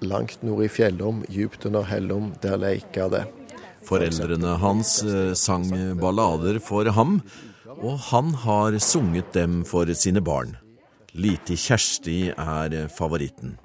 Langt 0.00 0.40
nord 0.42 0.64
i 0.64 0.70
fjellom, 0.72 1.24
djupt 1.28 1.66
under 1.68 1.84
hellom, 1.84 2.32
der 2.42 2.56
leika 2.56 3.10
det. 3.12 3.26
Foreldrene 3.90 4.54
hans 4.62 5.00
eh, 5.02 5.32
sang 5.34 5.66
ballader 5.98 6.60
for 6.62 6.86
ham, 6.94 7.18
og 7.80 7.96
han 8.10 8.34
har 8.44 8.76
sunget 8.78 9.32
dem 9.34 9.64
for 9.66 9.90
sine 9.98 10.22
barn. 10.22 10.54
Lite 11.18 11.56
Kjersti 11.58 12.30
er 12.30 12.86
favoritten. 12.94 13.56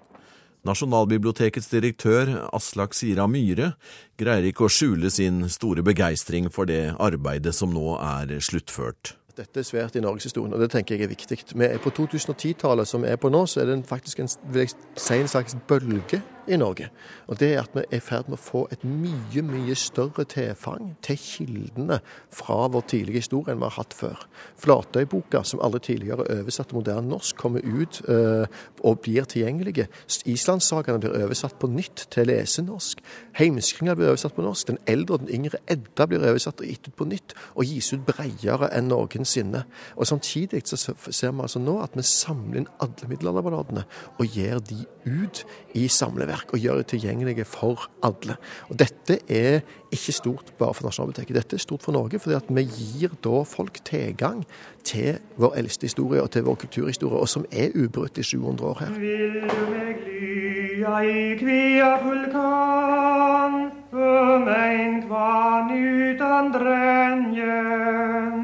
Nasjonalbibliotekets 0.66 1.68
direktør 1.70 2.32
Aslak 2.58 2.96
Sira 2.98 3.28
Myhre 3.30 3.76
greier 4.18 4.48
ikke 4.50 4.66
å 4.66 4.72
skjule 4.74 5.12
sin 5.14 5.44
store 5.54 5.86
begeistring 5.86 6.50
for 6.50 6.66
det 6.66 6.96
arbeidet 6.98 7.54
som 7.54 7.70
nå 7.70 8.00
er 8.00 8.34
sluttført. 8.42 9.14
Dette 9.36 9.62
er 9.62 9.68
svært 9.68 9.98
i 10.00 10.02
norgeshistorien, 10.02 10.56
og 10.56 10.64
det 10.64 10.72
tenker 10.74 10.96
jeg 10.96 11.06
er 11.06 11.12
viktig. 11.12 11.38
Vi 11.54 11.68
er 11.68 11.82
på 11.84 11.92
2010-tallet 11.94 12.90
som 12.90 13.06
er 13.06 13.20
på 13.22 13.30
nå, 13.30 13.44
så 13.46 13.62
er 13.62 13.70
det 13.70 13.82
faktisk 13.86 14.24
en, 14.24 14.32
vil 14.50 14.64
jeg 14.64 14.74
si, 14.74 15.20
en 15.20 15.30
slags 15.30 15.58
bølge 15.70 16.24
i 16.48 16.58
Norge. 16.60 16.90
Og 17.28 17.40
det 17.40 17.52
er 17.54 17.64
at 17.64 17.74
vi 17.76 17.84
er 17.84 17.98
i 17.98 18.04
ferd 18.04 18.30
med 18.30 18.38
å 18.38 18.42
få 18.42 18.66
et 18.74 18.84
mye, 18.86 19.44
mye 19.46 19.76
større 19.80 20.26
tilfang 20.30 20.94
til 21.06 21.18
kildene 21.20 22.00
fra 22.34 22.68
vår 22.72 22.86
tidlige 22.92 23.24
historie 23.24 23.54
enn 23.54 23.62
vi 23.62 23.68
har 23.70 23.78
hatt 23.80 23.96
før. 23.98 24.26
Flatøyboka, 24.62 25.44
som 25.48 25.62
aldri 25.66 25.82
tidligere 25.90 26.28
er 26.28 26.42
oversatt 26.44 26.70
til 26.72 26.80
moderne 26.80 27.10
norsk, 27.10 27.38
kommer 27.40 27.66
ut 27.66 28.02
øh, 28.10 28.46
og 28.86 29.02
blir 29.06 29.28
tilgjengelige. 29.30 29.88
Islandssagaene 30.26 31.02
blir 31.02 31.18
oversatt 31.24 31.58
på 31.62 31.70
nytt 31.72 32.08
til 32.14 32.30
lesenorsk. 32.30 33.02
Heimskringa 33.40 33.98
blir 33.98 34.12
oversatt 34.14 34.38
på 34.38 34.46
norsk. 34.46 34.70
Den 34.70 34.82
eldre 34.92 35.18
og 35.18 35.26
den 35.26 35.34
yngre 35.40 35.62
Edda 35.72 36.08
blir 36.10 36.24
oversatt 36.26 36.62
og 36.62 36.70
gitt 36.70 36.90
ut 36.90 36.98
på 37.00 37.10
nytt, 37.10 37.36
og 37.56 37.66
gis 37.66 37.92
ut 37.94 38.06
bredere 38.06 38.70
enn 38.76 38.90
noensinne. 38.92 39.66
Og 39.96 40.08
Samtidig 40.16 40.62
så 40.70 40.78
ser 40.78 41.34
vi 41.34 41.42
altså 41.44 41.60
nå 41.60 41.80
at 41.84 41.96
vi 41.98 42.04
samler 42.06 42.62
inn 42.62 42.70
alle 42.84 43.10
middelalderballadene 43.10 43.84
og 44.20 44.26
gir 44.32 44.62
de 44.64 44.86
ut 45.06 45.42
i 45.76 45.88
samleverk 45.92 46.35
og 46.54 46.60
gjøre 46.60 46.78
det 46.78 46.88
tilgjengelige 46.94 47.46
for 47.46 47.88
alle. 48.04 48.36
Og 48.70 48.80
Dette 48.80 49.20
er 49.30 49.62
ikke 49.92 50.12
stort 50.12 50.54
bare 50.60 50.74
for 50.74 50.84
Nasjonalbiblioteket, 50.86 51.36
dette 51.36 51.56
er 51.56 51.60
stort 51.60 51.84
for 51.84 51.92
Norge. 51.92 52.20
fordi 52.20 52.36
at 52.36 52.44
vi 52.50 52.64
gir 52.64 53.10
da 53.24 53.44
folk 53.44 53.80
tilgang 53.86 54.46
til 54.84 55.18
vår 55.38 55.56
eldste 55.56 55.86
historie 55.86 56.22
og 56.22 56.32
til 56.32 56.44
vår 56.44 56.56
kulturhistorie, 56.56 57.20
og 57.20 57.30
som 57.30 57.46
er 57.52 57.70
ubrutt 57.76 58.18
i 58.18 58.24
700 58.24 58.70
år 58.70 58.78
her. 58.80 58.90
Vil 59.00 59.42
du 59.42 59.62
meg 59.72 59.98
lya 60.06 61.02
i 61.04 61.38
kvia 61.40 61.98
vulkan, 62.04 63.72
förmängd 63.92 65.08
kvarn 65.08 65.72
utan 65.72 66.52
drängen, 66.52 68.36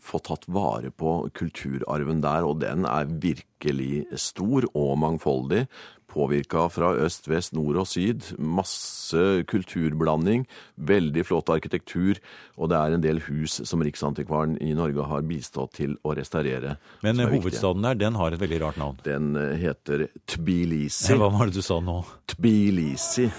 få 0.01 0.19
tatt 0.23 0.47
vare 0.51 0.91
på 0.91 1.29
kulturarven 1.35 2.23
der, 2.23 2.47
og 2.47 2.59
den 2.63 2.87
er 2.89 3.09
virkelig 3.09 4.05
stor 4.19 4.67
og 4.73 4.97
mangfoldig. 5.01 5.65
Påvirka 6.09 6.63
fra 6.73 6.95
øst, 7.05 7.27
vest, 7.29 7.53
nord 7.53 7.77
og 7.83 7.85
syd. 7.87 8.31
Masse 8.41 9.43
kulturblanding. 9.49 10.47
Veldig 10.75 11.25
flott 11.27 11.51
arkitektur. 11.53 12.17
Og 12.57 12.71
det 12.71 12.79
er 12.79 12.95
en 12.95 13.03
del 13.03 13.21
hus 13.27 13.59
som 13.69 13.83
Riksantikvaren 13.85 14.57
i 14.65 14.71
Norge 14.77 15.05
har 15.05 15.27
bistått 15.29 15.75
til 15.77 15.93
å 16.01 16.15
restaurere. 16.17 16.79
Men 17.05 17.21
hovedstaden 17.21 17.85
der, 17.85 18.01
den 18.01 18.17
har 18.17 18.33
et 18.33 18.41
veldig 18.41 18.61
rart 18.65 18.81
navn. 18.81 18.97
Den 19.05 19.35
eh, 19.37 19.53
heter 19.61 20.07
Tbilisi. 20.25 21.13
Hva 21.13 21.29
var 21.35 21.51
det 21.51 21.61
du 21.61 21.65
sa 21.65 21.77
nå? 21.77 22.01
Tbilisi. 22.33 23.29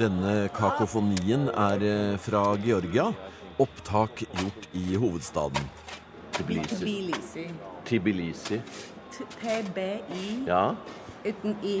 Denne 0.00 0.48
kakofonien 0.56 1.50
er 1.52 1.84
eh, 1.84 2.16
fra 2.16 2.46
Georgia. 2.64 3.10
Opptak 3.58 4.24
gjort 4.32 4.68
i 4.72 4.96
hovedstaden. 4.96 5.62
Tbilisi. 6.34 6.76
Tbilisi. 6.76 7.44
Tbilisi. 7.84 8.60
TBI 9.14 10.42
Ja, 10.46 10.74
uten 11.24 11.54
i 11.62 11.74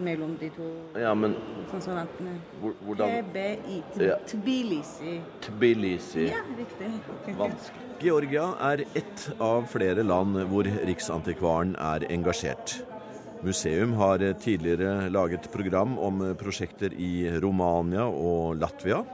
mellom 0.00 0.36
de 0.40 0.48
to. 0.50 0.68
ja 0.96 1.10
men 1.14 1.34
konsonantene. 1.70 2.38
sånn 2.62 2.72
hvordan 2.86 3.12
TBI. 3.28 3.82
Tbilisi. 4.30 5.18
Tbilisi. 5.44 6.24
Ja, 6.30 6.40
riktig. 6.56 6.88
Vanskelig. 7.42 7.84
Georgia 8.00 8.46
er 8.70 8.86
ett 8.96 9.28
av 9.42 9.66
flere 9.68 10.02
land 10.06 10.38
hvor 10.48 10.64
Riksantikvaren 10.64 11.76
er 11.76 12.06
engasjert. 12.08 12.78
Museum 13.44 13.92
har 14.00 14.18
tidligere 14.40 15.10
laget 15.12 15.50
program 15.52 15.98
om 15.98 16.22
prosjekter 16.40 16.94
i 16.96 17.28
Romania 17.40 18.06
og 18.08 18.56
Latvia. 18.58 19.04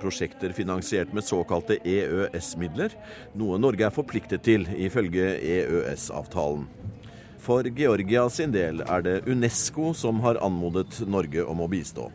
Prosjekter 0.00 0.54
finansiert 0.56 1.12
med 1.16 1.26
såkalte 1.26 1.76
EØS-midler, 1.84 2.94
noe 3.38 3.58
Norge 3.60 3.86
er 3.86 3.94
forpliktet 3.94 4.44
til 4.46 4.64
ifølge 4.80 5.34
EØS-avtalen. 5.38 6.66
For 7.40 7.64
Georgia 7.76 8.26
sin 8.32 8.52
del 8.52 8.82
er 8.84 9.04
det 9.04 9.16
Unesco 9.28 9.94
som 9.96 10.20
har 10.24 10.40
anmodet 10.44 11.00
Norge 11.08 11.44
om 11.48 11.62
å 11.64 11.68
bistå. 11.72 12.10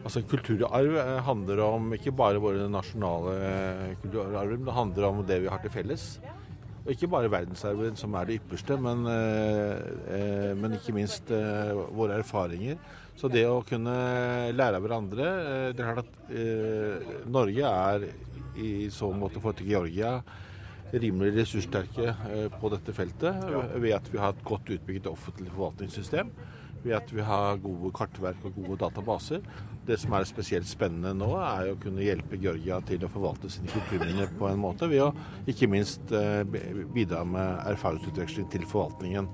Altså 0.00 0.22
Kulturarv 0.24 0.96
eh, 0.96 1.16
handler 1.26 1.60
om 1.66 1.90
ikke 1.92 2.14
bare 2.16 2.40
våre 2.40 2.68
nasjonale 2.72 3.34
kulturarv, 4.00 4.54
men 4.54 4.68
det 4.68 4.76
handler 4.78 5.08
om 5.10 5.24
det 5.28 5.42
vi 5.44 5.50
har 5.52 5.60
til 5.60 5.74
felles. 5.74 6.06
Og 6.80 6.94
ikke 6.94 7.10
bare 7.12 7.30
verdensarven, 7.30 7.96
som 7.96 8.14
er 8.16 8.24
det 8.26 8.38
ypperste, 8.40 8.76
men, 8.80 9.04
eh, 9.06 9.76
eh, 10.16 10.52
men 10.56 10.78
ikke 10.78 10.94
minst 10.96 11.30
eh, 11.30 11.72
våre 11.92 12.16
erfaringer. 12.22 12.78
Så 13.18 13.28
det 13.32 13.46
å 13.48 13.62
kunne 13.66 13.94
lære 14.54 14.78
av 14.78 14.84
hverandre 14.84 15.26
eh, 15.26 15.64
Det 15.74 15.82
er 15.82 15.90
klart 15.90 16.06
at 16.06 16.30
eh, 16.32 17.10
Norge 17.30 17.72
er 17.72 18.06
i 18.60 18.70
så 18.92 19.10
måte 19.14 19.42
for 19.42 19.56
til 19.56 19.70
Georgia 19.70 20.18
rimelig 20.92 21.34
ressurssterke 21.38 22.08
eh, 22.08 22.46
på 22.60 22.70
dette 22.72 22.94
feltet 22.94 23.44
ved 23.76 23.92
at 23.94 24.08
vi 24.10 24.18
har 24.18 24.34
et 24.34 24.46
godt 24.46 24.72
utbygget 24.74 25.10
offentlig 25.10 25.52
forvaltningssystem. 25.54 26.32
Ved 26.80 26.96
at 26.96 27.10
vi 27.12 27.20
har 27.20 27.60
gode 27.60 27.90
kartverk 27.92 28.44
og 28.48 28.56
gode 28.56 28.78
databaser. 28.80 29.42
Det 29.86 29.98
som 30.00 30.14
er 30.16 30.24
spesielt 30.28 30.68
spennende 30.68 31.12
nå, 31.16 31.28
er 31.36 31.72
å 31.72 31.78
kunne 31.80 32.04
hjelpe 32.04 32.38
Georgia 32.40 32.80
til 32.88 33.04
å 33.04 33.10
forvalte 33.12 33.50
sine 33.52 33.68
kulturminner 33.72 34.32
på 34.38 34.48
en 34.48 34.60
måte, 34.60 34.88
ved 34.88 35.04
å 35.04 35.12
ikke 35.50 35.68
minst 35.70 36.12
eh, 36.16 36.42
bidra 36.94 37.22
med 37.28 37.66
erfaringsutveksling 37.74 38.48
til 38.52 38.64
forvaltningen. 38.70 39.28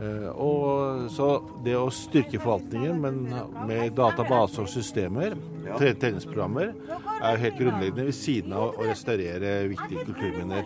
Eh, 0.00 0.28
Og 0.32 1.10
så 1.12 1.26
det 1.64 1.74
å 1.76 1.90
styrke 1.92 2.40
forvaltningen, 2.40 3.00
men 3.00 3.18
med 3.68 3.92
databaser 3.94 4.64
og 4.64 4.68
systemer, 4.72 5.34
tre- 5.76 5.92
treningsprogrammer, 5.94 6.72
er 7.22 7.36
jo 7.36 7.42
helt 7.44 7.58
grunnleggende 7.60 8.06
ved 8.08 8.14
siden 8.16 8.52
av 8.56 8.72
å 8.78 8.86
restaurere 8.88 9.68
viktige 9.68 10.06
kulturminner. 10.08 10.64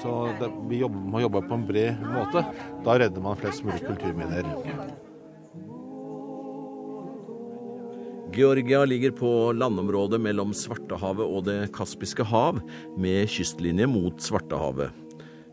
Så 0.00 0.14
det, 0.38 0.48
vi 0.70 0.78
jobber, 0.84 1.02
må 1.10 1.20
jobbe 1.24 1.42
på 1.48 1.54
en 1.58 1.66
bred 1.66 2.00
måte. 2.14 2.44
Da 2.84 2.96
redder 3.02 3.20
man 3.20 3.36
flest 3.36 3.64
mulig 3.66 3.82
kulturminner. 3.82 4.46
Georgia 8.38 8.84
ligger 8.84 9.10
på 9.16 9.52
landområdet 9.56 10.20
mellom 10.20 10.52
Svartehavet 10.54 11.26
og 11.26 11.44
Det 11.48 11.72
kaspiske 11.74 12.22
hav, 12.28 12.60
med 12.96 13.26
kystlinje 13.32 13.88
mot 13.90 14.20
Svartehavet. 14.22 14.92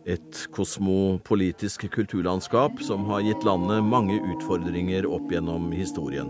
Et 0.05 0.47
kosmopolitisk 0.53 1.87
kulturlandskap 1.89 2.77
som 2.85 3.07
har 3.09 3.23
gitt 3.25 3.41
landet 3.47 3.81
mange 3.89 4.19
utfordringer 4.21 5.07
opp 5.09 5.31
gjennom 5.33 5.71
historien. 5.73 6.29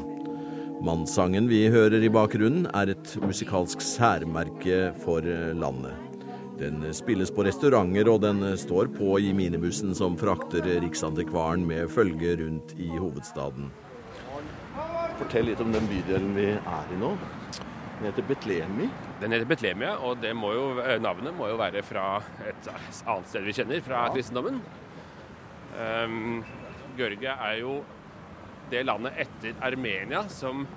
Mannssangen 0.86 1.50
vi 1.52 1.66
hører 1.74 2.00
i 2.00 2.12
bakgrunnen, 2.12 2.70
er 2.72 2.94
et 2.94 3.16
musikalsk 3.20 3.84
særmerke 3.84 4.94
for 5.04 5.28
landet. 5.60 5.92
Den 6.56 6.88
spilles 6.96 7.34
på 7.36 7.44
restauranter, 7.44 8.08
og 8.08 8.22
den 8.24 8.40
står 8.56 8.94
på 8.96 9.18
i 9.20 9.34
minibussen 9.36 9.92
som 9.98 10.16
frakter 10.16 10.64
Riksantikvaren 10.80 11.68
med 11.68 11.92
følge 11.92 12.38
rundt 12.46 12.72
i 12.80 12.88
hovedstaden. 12.96 13.68
Fortell 15.20 15.52
litt 15.52 15.60
om 15.64 15.76
den 15.76 15.92
bydelen 15.92 16.32
vi 16.38 16.54
er 16.56 16.96
i 16.96 17.04
nå. 17.04 17.12
Den 17.96 18.10
heter 18.10 18.24
Betlemi? 18.28 18.90
Den 19.22 19.32
heter 19.32 19.46
Betlemia, 19.48 19.96
og 20.04 20.18
det 20.22 20.34
må 20.36 20.52
jo, 20.54 20.80
eh, 20.84 21.02
navnet 21.02 21.36
må 21.36 21.48
jo 21.48 21.56
være 21.56 21.84
fra 21.84 22.18
et 22.44 22.70
annet 23.08 23.30
sted 23.30 23.46
vi 23.46 23.54
kjenner, 23.56 23.82
fra 23.82 24.08
kristendommen. 24.14 24.62
Um, 25.76 26.44
Georgia 26.98 27.36
er 27.50 27.60
jo 27.60 27.84
det 28.72 28.86
landet 28.86 29.14
etter 29.26 29.56
Armenia 29.64 30.26
som 30.32 30.68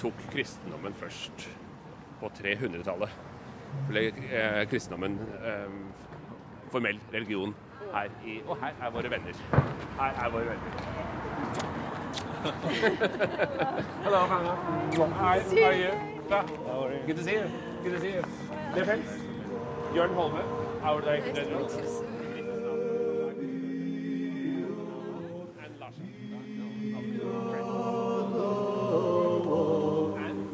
tok 0.00 0.14
kristendommen 0.32 0.94
først, 0.96 1.48
på 2.20 2.30
300-tallet. 2.40 3.18
Ble 3.88 4.06
eh, 4.10 4.62
kristendommen 4.68 5.18
eh, 5.44 5.68
formell 6.72 7.00
religion 7.12 7.54
her 7.92 8.08
i 8.26 8.40
Og 8.46 8.56
her 8.60 8.72
er 8.80 8.90
våre 8.90 9.10
venner. 9.10 9.42
Her 9.98 10.24
er 10.24 10.30
våre 10.30 10.44
venner. 10.44 10.72
Hello, 14.04 14.18
Hannah. 14.18 14.56
Hi, 15.18 15.38
how 15.38 15.66
are 15.66 15.74
you? 15.74 16.19
Yeah. 16.30 16.46
Good 17.06 17.16
to 17.16 17.24
see 17.24 17.32
you. 17.32 17.50
Good 17.82 17.92
to 17.94 18.00
see 18.00 18.12
you. 18.14 18.22
Friends, 18.84 19.10
Jørn 19.96 20.14
Holme, 20.14 20.42
general. 21.34 21.66
And 30.18 30.46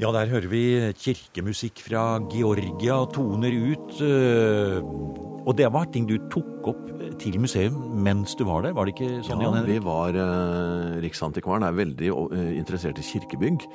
Ja, 0.00 0.12
der 0.12 0.26
hører 0.26 0.48
vi 0.48 0.92
kirkemusikk 0.96 1.82
fra 1.84 2.18
Georgia 2.32 3.04
toner 3.12 3.52
ut. 3.52 5.29
Og 5.50 5.56
det 5.58 5.66
var 5.74 5.88
ting 5.90 6.04
du 6.06 6.14
tok 6.30 6.68
opp 6.70 6.90
til 7.18 7.40
museum 7.42 7.74
mens 8.06 8.36
du 8.38 8.44
var 8.46 8.62
der, 8.62 8.74
var 8.76 8.86
det 8.86 8.92
ikke 8.94 9.24
sånn? 9.26 9.40
Ja, 9.42 9.50
vi 9.66 9.80
var 9.82 10.14
eh, 10.14 11.00
Riksantikvaren 11.02 11.66
er 11.66 11.74
veldig 11.74 12.10
eh, 12.12 12.52
interessert 12.60 13.00
i 13.02 13.06
kirkebygg. 13.08 13.66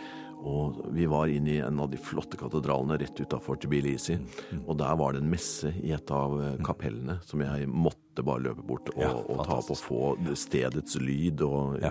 Og 0.46 0.78
vi 0.94 1.08
var 1.10 1.32
inne 1.34 1.52
i 1.52 1.58
en 1.66 1.80
av 1.82 1.90
de 1.92 1.98
flotte 2.00 2.38
katedralene 2.40 3.00
rett 3.02 3.18
utafor 3.18 3.58
Tbilisi. 3.60 4.16
Mm, 4.20 4.62
Og 4.62 4.78
der 4.78 4.96
var 5.02 5.16
det 5.16 5.24
en 5.24 5.32
messe 5.32 5.72
i 5.82 5.92
et 5.96 6.16
av 6.16 6.38
eh, 6.40 6.56
kapellene 6.64 7.18
som 7.28 7.44
jeg 7.44 7.68
måtte 7.68 8.24
bare 8.24 8.46
løpe 8.46 8.64
bort 8.64 8.94
og, 8.94 9.02
Ja, 9.04 9.12
og 9.20 9.44
ta 9.44 9.60
opp 9.60 9.74
og 9.76 9.82
få 9.82 10.02
stedets 10.38 10.96
lyd 11.02 11.44
og 11.44 11.82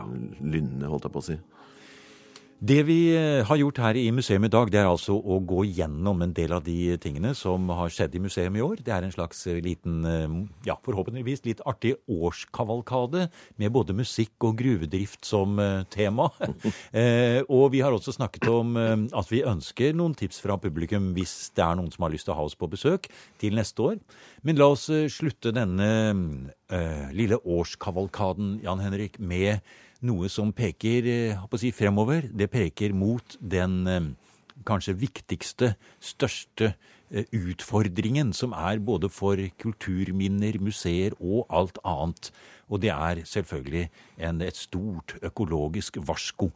lynne, 0.41 0.89
holdt 0.89 1.11
jeg 1.11 1.17
på 1.19 1.25
å 1.25 1.29
si. 1.29 1.39
Det 2.63 2.83
vi 2.87 2.99
eh, 3.13 3.43
har 3.45 3.59
gjort 3.59 3.79
her 3.83 3.97
i 3.99 4.07
museum 4.15 4.45
i 4.47 4.51
dag, 4.53 4.71
det 4.71 4.79
er 4.79 4.87
altså 4.87 5.17
å 5.19 5.41
gå 5.43 5.65
gjennom 5.67 6.23
en 6.23 6.33
del 6.33 6.55
av 6.55 6.63
de 6.65 6.95
tingene 7.03 7.33
som 7.37 7.67
har 7.75 7.91
skjedd 7.93 8.15
i 8.15 8.23
museum 8.23 8.55
i 8.57 8.63
år. 8.65 8.79
Det 8.85 8.93
er 8.95 9.05
en 9.05 9.13
slags 9.13 9.43
eh, 9.51 9.59
liten, 9.65 9.99
eh, 10.07 10.37
ja, 10.69 10.77
forhåpentligvis 10.87 11.45
litt 11.49 11.65
artig 11.67 11.97
årskavalkade 12.07 13.27
med 13.61 13.75
både 13.75 13.97
musikk 13.99 14.47
og 14.47 14.57
gruvedrift 14.63 15.27
som 15.27 15.59
tema. 15.91 16.29
Og 17.55 17.65
vi 17.75 17.81
har 17.83 17.95
også 17.95 18.15
snakket 18.15 18.47
om 18.51 18.77
at 18.77 19.31
vi 19.31 19.43
ønsker 19.47 19.95
noen 19.97 20.15
tips 20.17 20.41
fra 20.43 20.57
publikum 20.61 21.13
hvis 21.17 21.51
det 21.57 21.65
er 21.65 21.77
noen 21.79 21.91
som 21.93 22.07
har 22.07 22.13
lyst 22.15 22.29
til 22.29 22.35
å 22.35 22.39
ha 22.39 22.47
oss 22.47 22.57
på 22.59 22.69
besøk 22.71 23.09
til 23.41 23.57
neste 23.59 23.83
år. 23.83 23.99
Men 24.47 24.61
la 24.61 24.71
oss 24.73 24.87
slutte 25.13 25.53
denne 25.55 25.89
eh, 26.71 27.09
lille 27.15 27.39
årskavalkaden, 27.41 28.59
Jan 28.65 28.83
Henrik, 28.83 29.19
med 29.19 29.61
noe 30.05 30.31
som 30.33 30.53
peker 30.55 31.09
eh, 31.09 31.45
si, 31.61 31.73
fremover. 31.75 32.29
Det 32.31 32.51
peker 32.53 32.95
mot 32.97 33.37
den 33.41 33.79
eh, 33.91 34.11
kanskje 34.67 34.97
viktigste, 35.01 35.75
største 36.03 36.75
eh, 37.11 37.27
utfordringen 37.35 38.33
som 38.37 38.55
er 38.57 38.83
både 38.85 39.11
for 39.13 39.41
kulturminner, 39.61 40.61
museer 40.63 41.17
og 41.21 41.47
alt 41.49 41.81
annet. 41.85 42.31
Og 42.69 42.83
det 42.85 42.93
er 42.95 43.25
selvfølgelig 43.29 43.89
en, 44.29 44.45
et 44.45 44.57
stort 44.57 45.17
økologisk 45.23 46.01
varsko. 46.05 46.53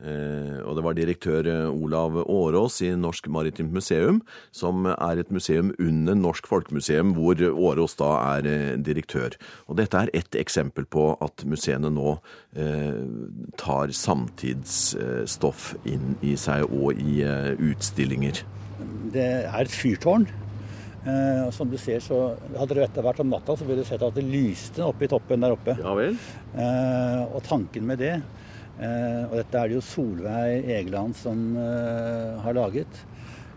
Eh, 0.00 0.60
og 0.64 0.76
det 0.78 0.84
var 0.86 0.96
direktør 0.96 1.48
eh, 1.50 1.68
Olav 1.68 2.16
Årås 2.24 2.80
i 2.86 2.92
Norsk 2.96 3.28
Maritimt 3.32 3.72
Museum, 3.74 4.22
som 4.52 4.88
er 4.90 5.20
et 5.20 5.32
museum 5.34 5.74
under 5.78 6.16
Norsk 6.16 6.48
Folkemuseum, 6.48 7.12
hvor 7.18 7.36
Årås 7.36 7.98
da 8.00 8.10
er 8.38 8.48
eh, 8.48 8.74
direktør. 8.80 9.36
Og 9.68 9.76
dette 9.80 10.00
er 10.00 10.12
ett 10.16 10.38
eksempel 10.40 10.88
på 10.88 11.10
at 11.20 11.44
museene 11.44 11.92
nå 11.92 12.16
eh, 12.56 13.02
tar 13.60 13.92
samtidsstoff 13.92 15.74
inn 15.84 16.14
i 16.24 16.36
seg 16.40 16.64
og 16.70 16.96
i 16.96 17.20
eh, 17.26 17.52
utstillinger. 17.70 18.44
Det 19.12 19.28
er 19.44 19.60
et 19.60 19.74
fyrtårn. 19.74 20.30
Eh, 21.00 21.46
og 21.46 21.52
som 21.56 21.68
du 21.70 21.78
ser, 21.80 22.02
så 22.04 22.34
Hadde 22.52 22.76
du 22.76 22.82
dette 22.82 23.04
vært 23.04 23.22
om 23.22 23.30
natta, 23.32 23.56
så 23.56 23.64
ville 23.64 23.84
du 23.84 23.88
sett 23.88 24.02
at 24.04 24.16
det 24.16 24.26
lyste 24.26 24.84
oppe 24.84 25.06
i 25.06 25.10
toppen 25.10 25.44
der 25.44 25.56
oppe. 25.56 25.76
Ja 25.80 25.94
vel? 25.96 26.18
Eh, 26.52 27.22
og 27.30 27.40
tanken 27.46 27.86
med 27.88 28.02
det 28.02 28.18
Og 28.80 29.34
dette 29.36 29.60
er 29.60 29.68
det 29.68 29.76
jo 29.76 29.84
Solveig 29.84 30.70
Egeland 30.72 31.16
som 31.18 31.50
eh, 31.60 32.38
har 32.40 32.56
laget. 32.56 33.02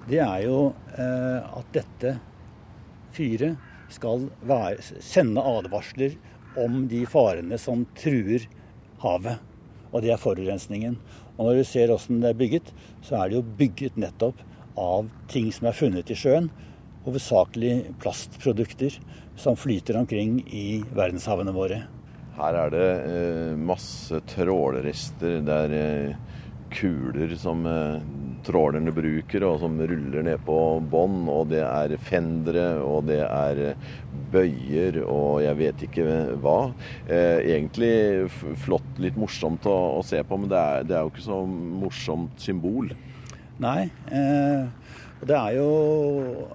Det 0.09 0.19
er 0.19 0.41
jo 0.43 0.73
eh, 0.99 1.39
at 1.39 1.69
dette 1.75 2.17
fyret 3.15 3.55
skal 3.93 4.27
være, 4.43 4.81
sende 4.99 5.43
advarsler 5.47 6.17
om 6.59 6.83
de 6.91 7.05
farene 7.09 7.57
som 7.61 7.85
truer 7.97 8.49
havet. 9.03 9.39
Og 9.93 10.03
det 10.03 10.11
er 10.13 10.21
forurensningen. 10.21 10.97
Og 11.37 11.47
når 11.47 11.61
du 11.61 11.63
ser 11.69 11.93
åssen 11.93 12.21
det 12.21 12.33
er 12.33 12.39
bygget, 12.41 12.73
så 13.05 13.21
er 13.21 13.29
det 13.29 13.39
jo 13.39 13.47
bygget 13.61 13.97
nettopp 14.01 14.41
av 14.79 15.09
ting 15.31 15.51
som 15.53 15.69
er 15.69 15.77
funnet 15.77 16.11
i 16.11 16.17
sjøen. 16.17 16.49
Hovedsakelig 17.05 17.95
plastprodukter 18.01 18.99
som 19.39 19.57
flyter 19.59 19.97
omkring 19.99 20.39
i 20.49 20.81
verdenshavene 20.95 21.53
våre. 21.55 21.83
Her 22.33 22.57
er 22.57 22.73
det 22.73 22.89
eh, 23.05 23.57
masse 23.61 24.19
trålrester. 24.31 25.39
Det 25.45 25.57
er 25.67 25.75
eh, 25.77 26.15
kuler 26.73 27.35
som 27.37 27.61
eh, 27.69 27.99
trålerne 28.43 28.91
bruker, 28.95 29.45
og 29.45 29.59
som 29.61 29.77
ruller 29.77 30.25
ned 30.25 30.41
på 30.47 30.57
bånd. 30.91 31.29
Og 31.29 31.51
det 31.53 31.61
er 31.61 31.93
fendere, 32.01 32.67
og 32.81 33.05
det 33.11 33.21
er 33.27 33.63
bøyer, 34.33 35.03
og 35.05 35.43
jeg 35.45 35.59
vet 35.61 35.85
ikke 35.85 36.07
hva. 36.41 36.57
Egentlig 37.13 37.93
flott, 38.65 38.89
litt 38.97 39.19
morsomt 39.19 39.69
å 39.69 40.01
se 40.05 40.23
på, 40.25 40.41
men 40.41 40.49
det 40.49 40.61
er, 40.61 40.87
det 40.89 40.97
er 40.97 41.05
jo 41.05 41.13
ikke 41.13 41.27
så 41.29 41.43
morsomt 41.45 42.41
symbol. 42.41 42.89
Nei. 43.61 43.91
Eh, 44.09 44.65
og 45.23 45.29
det 45.29 45.37
er 45.39 45.53
jo, 45.55 45.67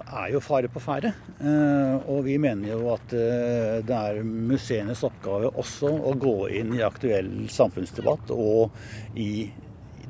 er 0.04 0.26
jo 0.34 0.40
fare 0.44 0.68
på 0.68 0.80
ferde. 0.84 1.14
Eh, 1.40 1.94
og 2.12 2.26
vi 2.26 2.34
mener 2.36 2.74
jo 2.74 2.90
at 2.92 3.14
eh, 3.16 3.78
det 3.80 3.96
er 3.96 4.20
museenes 4.26 5.00
oppgave 5.08 5.54
også 5.56 5.88
å 5.88 6.12
gå 6.20 6.36
inn 6.58 6.74
i 6.76 6.84
aktuell 6.84 7.48
samfunnsdebatt 7.52 8.34
og 8.34 9.16
i 9.16 9.48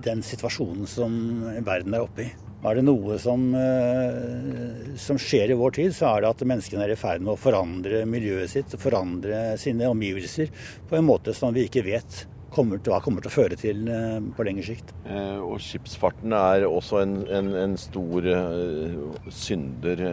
den 0.03 0.25
situasjonen 0.27 0.91
som 0.91 1.15
verden 1.63 1.95
er 1.95 2.03
oppe 2.03 2.25
i. 2.27 2.29
Er 2.67 2.75
det 2.75 2.83
noe 2.89 3.21
som, 3.23 3.45
eh, 3.55 4.91
som 4.99 5.21
skjer 5.23 5.55
i 5.55 5.59
vår 5.61 5.77
tid, 5.79 5.95
så 5.95 6.17
er 6.17 6.25
det 6.25 6.33
at 6.33 6.43
menneskene 6.51 6.83
er 6.83 6.97
i 6.97 6.99
ferd 6.99 7.23
med 7.23 7.37
å 7.37 7.39
forandre 7.39 8.03
miljøet 8.11 8.57
sitt, 8.57 8.75
forandre 8.83 9.53
sine 9.63 9.87
omgivelser 9.87 10.51
på 10.91 10.99
en 10.99 11.07
måte 11.07 11.37
som 11.39 11.55
vi 11.55 11.69
ikke 11.71 11.87
vet 11.87 12.25
kommer 12.55 12.81
til, 12.81 12.93
hva 12.93 13.01
kommer 13.05 13.25
til 13.25 13.31
å 13.31 13.35
føre 13.35 13.59
til 13.59 13.89
eh, 13.93 14.19
på 14.37 14.47
lengre 14.47 14.67
sikt. 14.67 14.93
Eh, 15.07 15.39
og 15.43 15.59
skipsfarten 15.63 16.35
er 16.37 16.67
også 16.69 17.03
en, 17.05 17.17
en, 17.27 17.53
en 17.65 17.77
stor 17.81 18.29
eh, 18.33 18.99
synder 19.35 20.05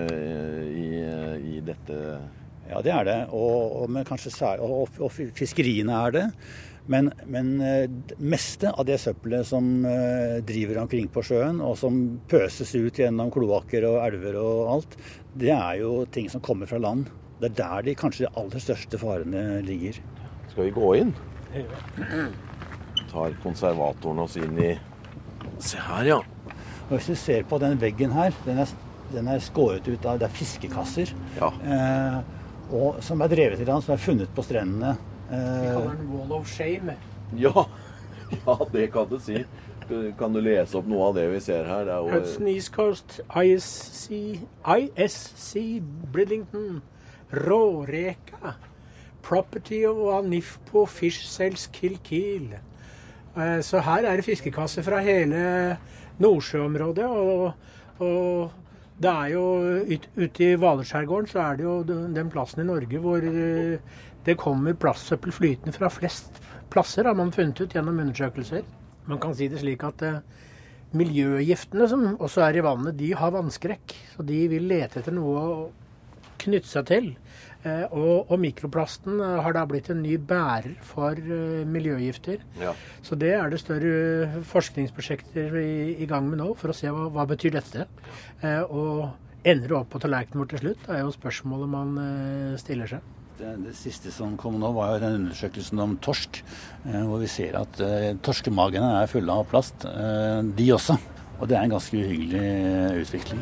i, 0.68 0.88
i 1.56 1.60
dette 1.66 2.00
Ja, 2.70 2.82
det 2.82 2.94
er 2.94 3.08
det. 3.08 3.20
Og, 3.32 3.82
og, 3.82 3.92
men 3.94 4.08
sær, 4.26 4.64
og, 4.64 4.96
og 5.00 5.12
fiskeriene 5.38 6.00
er 6.08 6.16
det. 6.16 6.26
Men, 6.86 7.10
men 7.26 7.56
det 7.58 8.16
meste 8.22 8.70
av 8.70 8.86
det 8.86 9.00
søppelet 9.02 9.48
som 9.50 9.66
driver 10.46 10.84
omkring 10.84 11.08
på 11.10 11.24
sjøen, 11.26 11.58
og 11.66 11.74
som 11.82 11.98
pøses 12.30 12.76
ut 12.78 13.00
gjennom 13.02 13.32
kloakker 13.34 13.88
og 13.90 14.04
elver 14.04 14.38
og 14.38 14.60
alt, 14.76 14.98
det 15.34 15.50
er 15.56 15.80
jo 15.82 16.04
ting 16.14 16.30
som 16.30 16.44
kommer 16.46 16.70
fra 16.70 16.78
land. 16.82 17.10
Det 17.42 17.50
er 17.50 17.58
der 17.58 17.88
de 17.90 17.98
kanskje 17.98 18.28
de 18.28 18.36
aller 18.38 18.62
største 18.62 19.02
farene 19.02 19.64
ligger. 19.66 19.98
Skal 20.54 20.70
vi 20.70 20.76
gå 20.78 20.94
inn? 21.02 21.16
Tar 23.12 23.36
konservatoren 23.44 24.20
oss 24.26 24.36
inn 24.40 24.58
i 24.60 24.74
Se 25.64 25.80
her, 25.80 26.04
ja. 26.10 26.18
Og 26.90 26.96
hvis 26.98 27.08
du 27.08 27.16
ser 27.18 27.46
på 27.48 27.58
den 27.62 27.78
veggen 27.82 28.12
her, 28.12 28.34
den 28.46 28.60
er, 28.60 28.72
den 29.14 29.28
er 29.32 29.40
skåret 29.44 29.86
ut 29.88 30.06
av 30.06 30.20
Det 30.20 30.28
er 30.28 30.34
fiskekasser. 30.36 31.14
Eh, 31.40 32.18
og, 32.76 32.98
som 33.06 33.22
er 33.24 33.32
drevet 33.32 33.62
i 33.62 33.68
land, 33.68 33.86
som 33.86 33.94
er 33.96 34.02
funnet 34.02 34.32
på 34.36 34.44
strendene. 34.46 34.96
Vi 35.30 35.38
Eh, 35.38 35.70
kaller 35.74 35.96
den 35.98 36.10
Wall 36.12 36.34
of 36.38 36.50
Shame. 36.52 36.98
Ja, 37.40 37.66
ja 38.46 38.58
det 38.74 38.90
kan 38.94 39.08
du 39.10 39.16
si. 39.22 39.46
Kan 40.20 40.34
du 40.34 40.42
lese 40.42 40.80
opp 40.80 40.88
noe 40.90 41.08
av 41.12 41.16
det 41.18 41.28
vi 41.30 41.40
ser 41.46 41.66
her? 41.70 41.86
Det 41.86 41.94
er 41.94 42.04
jo 42.04 42.14
Hudson 42.18 42.48
East 42.50 42.72
Coast, 42.74 43.20
ISC, 43.30 44.12
ISC 44.66 45.50
Bridlington, 46.14 46.82
Råreka, 47.32 48.56
Property 49.26 49.82
of 49.90 49.98
Anifpo 50.20 50.86
Fish 50.86 51.26
Cells 51.26 51.68
Kilkeel, 51.74 52.54
Eh, 53.36 53.62
Så 53.62 53.82
her 53.84 54.06
er 54.08 54.16
det 54.16 54.26
fiskekasser 54.26 54.86
fra 54.86 55.02
hele 55.04 55.78
Nordsjøområdet. 56.24 57.06
Og, 57.06 57.54
og 58.00 58.52
det 59.02 59.12
er 59.12 59.32
jo 59.34 59.44
ut, 59.92 60.10
ute 60.16 60.46
i 60.46 60.56
Hvalerskjærgården 60.56 61.28
så 61.28 61.42
er 61.44 61.58
det 61.60 61.68
jo 61.68 61.82
den 61.84 62.16
den 62.16 62.32
plassen 62.32 62.64
i 62.64 62.68
Norge 62.68 63.02
hvor 63.04 63.20
eh, 63.28 63.78
det 64.26 64.38
kommer 64.40 64.74
plastsøppel 64.80 65.36
flytende 65.36 65.76
fra 65.76 65.90
flest 65.92 66.40
plasser, 66.72 67.06
har 67.06 67.14
man 67.14 67.32
funnet 67.36 67.60
ut 67.62 67.76
gjennom 67.76 68.00
undersøkelser. 68.00 68.64
Man 69.06 69.20
kan 69.20 69.36
si 69.36 69.48
det 69.52 69.60
slik 69.62 69.84
at 69.84 70.02
eh, 70.02 70.22
miljøgiftene 70.96 71.90
som 71.92 72.08
også 72.16 72.42
er 72.48 72.58
i 72.58 72.64
vannet, 72.64 72.96
de 72.98 73.12
har 73.14 73.36
vannskrekk. 73.36 73.94
Så 74.16 74.24
de 74.26 74.46
vil 74.50 74.72
lete 74.72 75.02
etter 75.02 75.14
noe 75.14 75.44
å 75.44 75.70
knytte 76.42 76.72
seg 76.72 76.88
til. 76.88 77.12
Eh, 77.66 77.86
og, 77.98 78.30
og 78.30 78.38
mikroplasten 78.44 79.18
eh, 79.26 79.40
har 79.42 79.56
da 79.58 79.64
blitt 79.66 79.90
en 79.90 80.04
ny 80.06 80.20
bærer 80.22 80.76
for 80.86 81.18
eh, 81.18 81.64
miljøgifter. 81.66 82.44
Ja. 82.62 82.76
Så 83.02 83.18
det 83.18 83.32
er 83.34 83.50
det 83.50 83.62
større 83.64 84.44
forskningsprosjekter 84.52 85.56
i, 85.64 85.96
i 86.04 86.06
gang 86.10 86.28
med 86.30 86.44
nå, 86.44 86.52
for 86.60 86.70
å 86.70 86.78
se 86.78 86.92
hva, 86.94 87.08
hva 87.16 87.26
betyr 87.34 87.56
dette. 87.58 87.88
Eh, 88.46 88.62
og 88.70 89.10
ender 89.46 89.72
det 89.72 89.78
opp 89.80 89.90
på 89.96 90.02
tallerkenen 90.06 90.44
vår 90.44 90.52
til 90.54 90.64
slutt, 90.64 90.86
er 90.94 91.02
jo 91.04 91.12
spørsmålet 91.14 91.70
man 91.70 91.98
stiller 92.62 92.90
seg. 92.90 93.12
Det, 93.36 93.50
det 93.66 93.74
siste 93.76 94.14
som 94.16 94.38
kom 94.40 94.56
nå, 94.62 94.70
var 94.78 94.94
jo 94.94 95.02
den 95.04 95.18
undersøkelsen 95.24 95.82
om 95.84 95.98
torsk. 96.06 96.40
eh, 96.86 97.02
Hvor 97.02 97.20
vi 97.22 97.30
ser 97.34 97.58
at 97.60 97.82
torskemagene 98.26 98.94
er 99.02 99.12
fulle 99.12 99.42
av 99.42 99.50
plast, 99.52 99.90
eh, 99.90 100.40
de 100.56 100.70
også. 100.78 100.98
Og 101.42 101.50
det 101.52 101.58
er 101.58 101.66
en 101.66 101.76
ganske 101.76 101.98
uhyggelig 102.00 103.04
utvikling. 103.04 103.42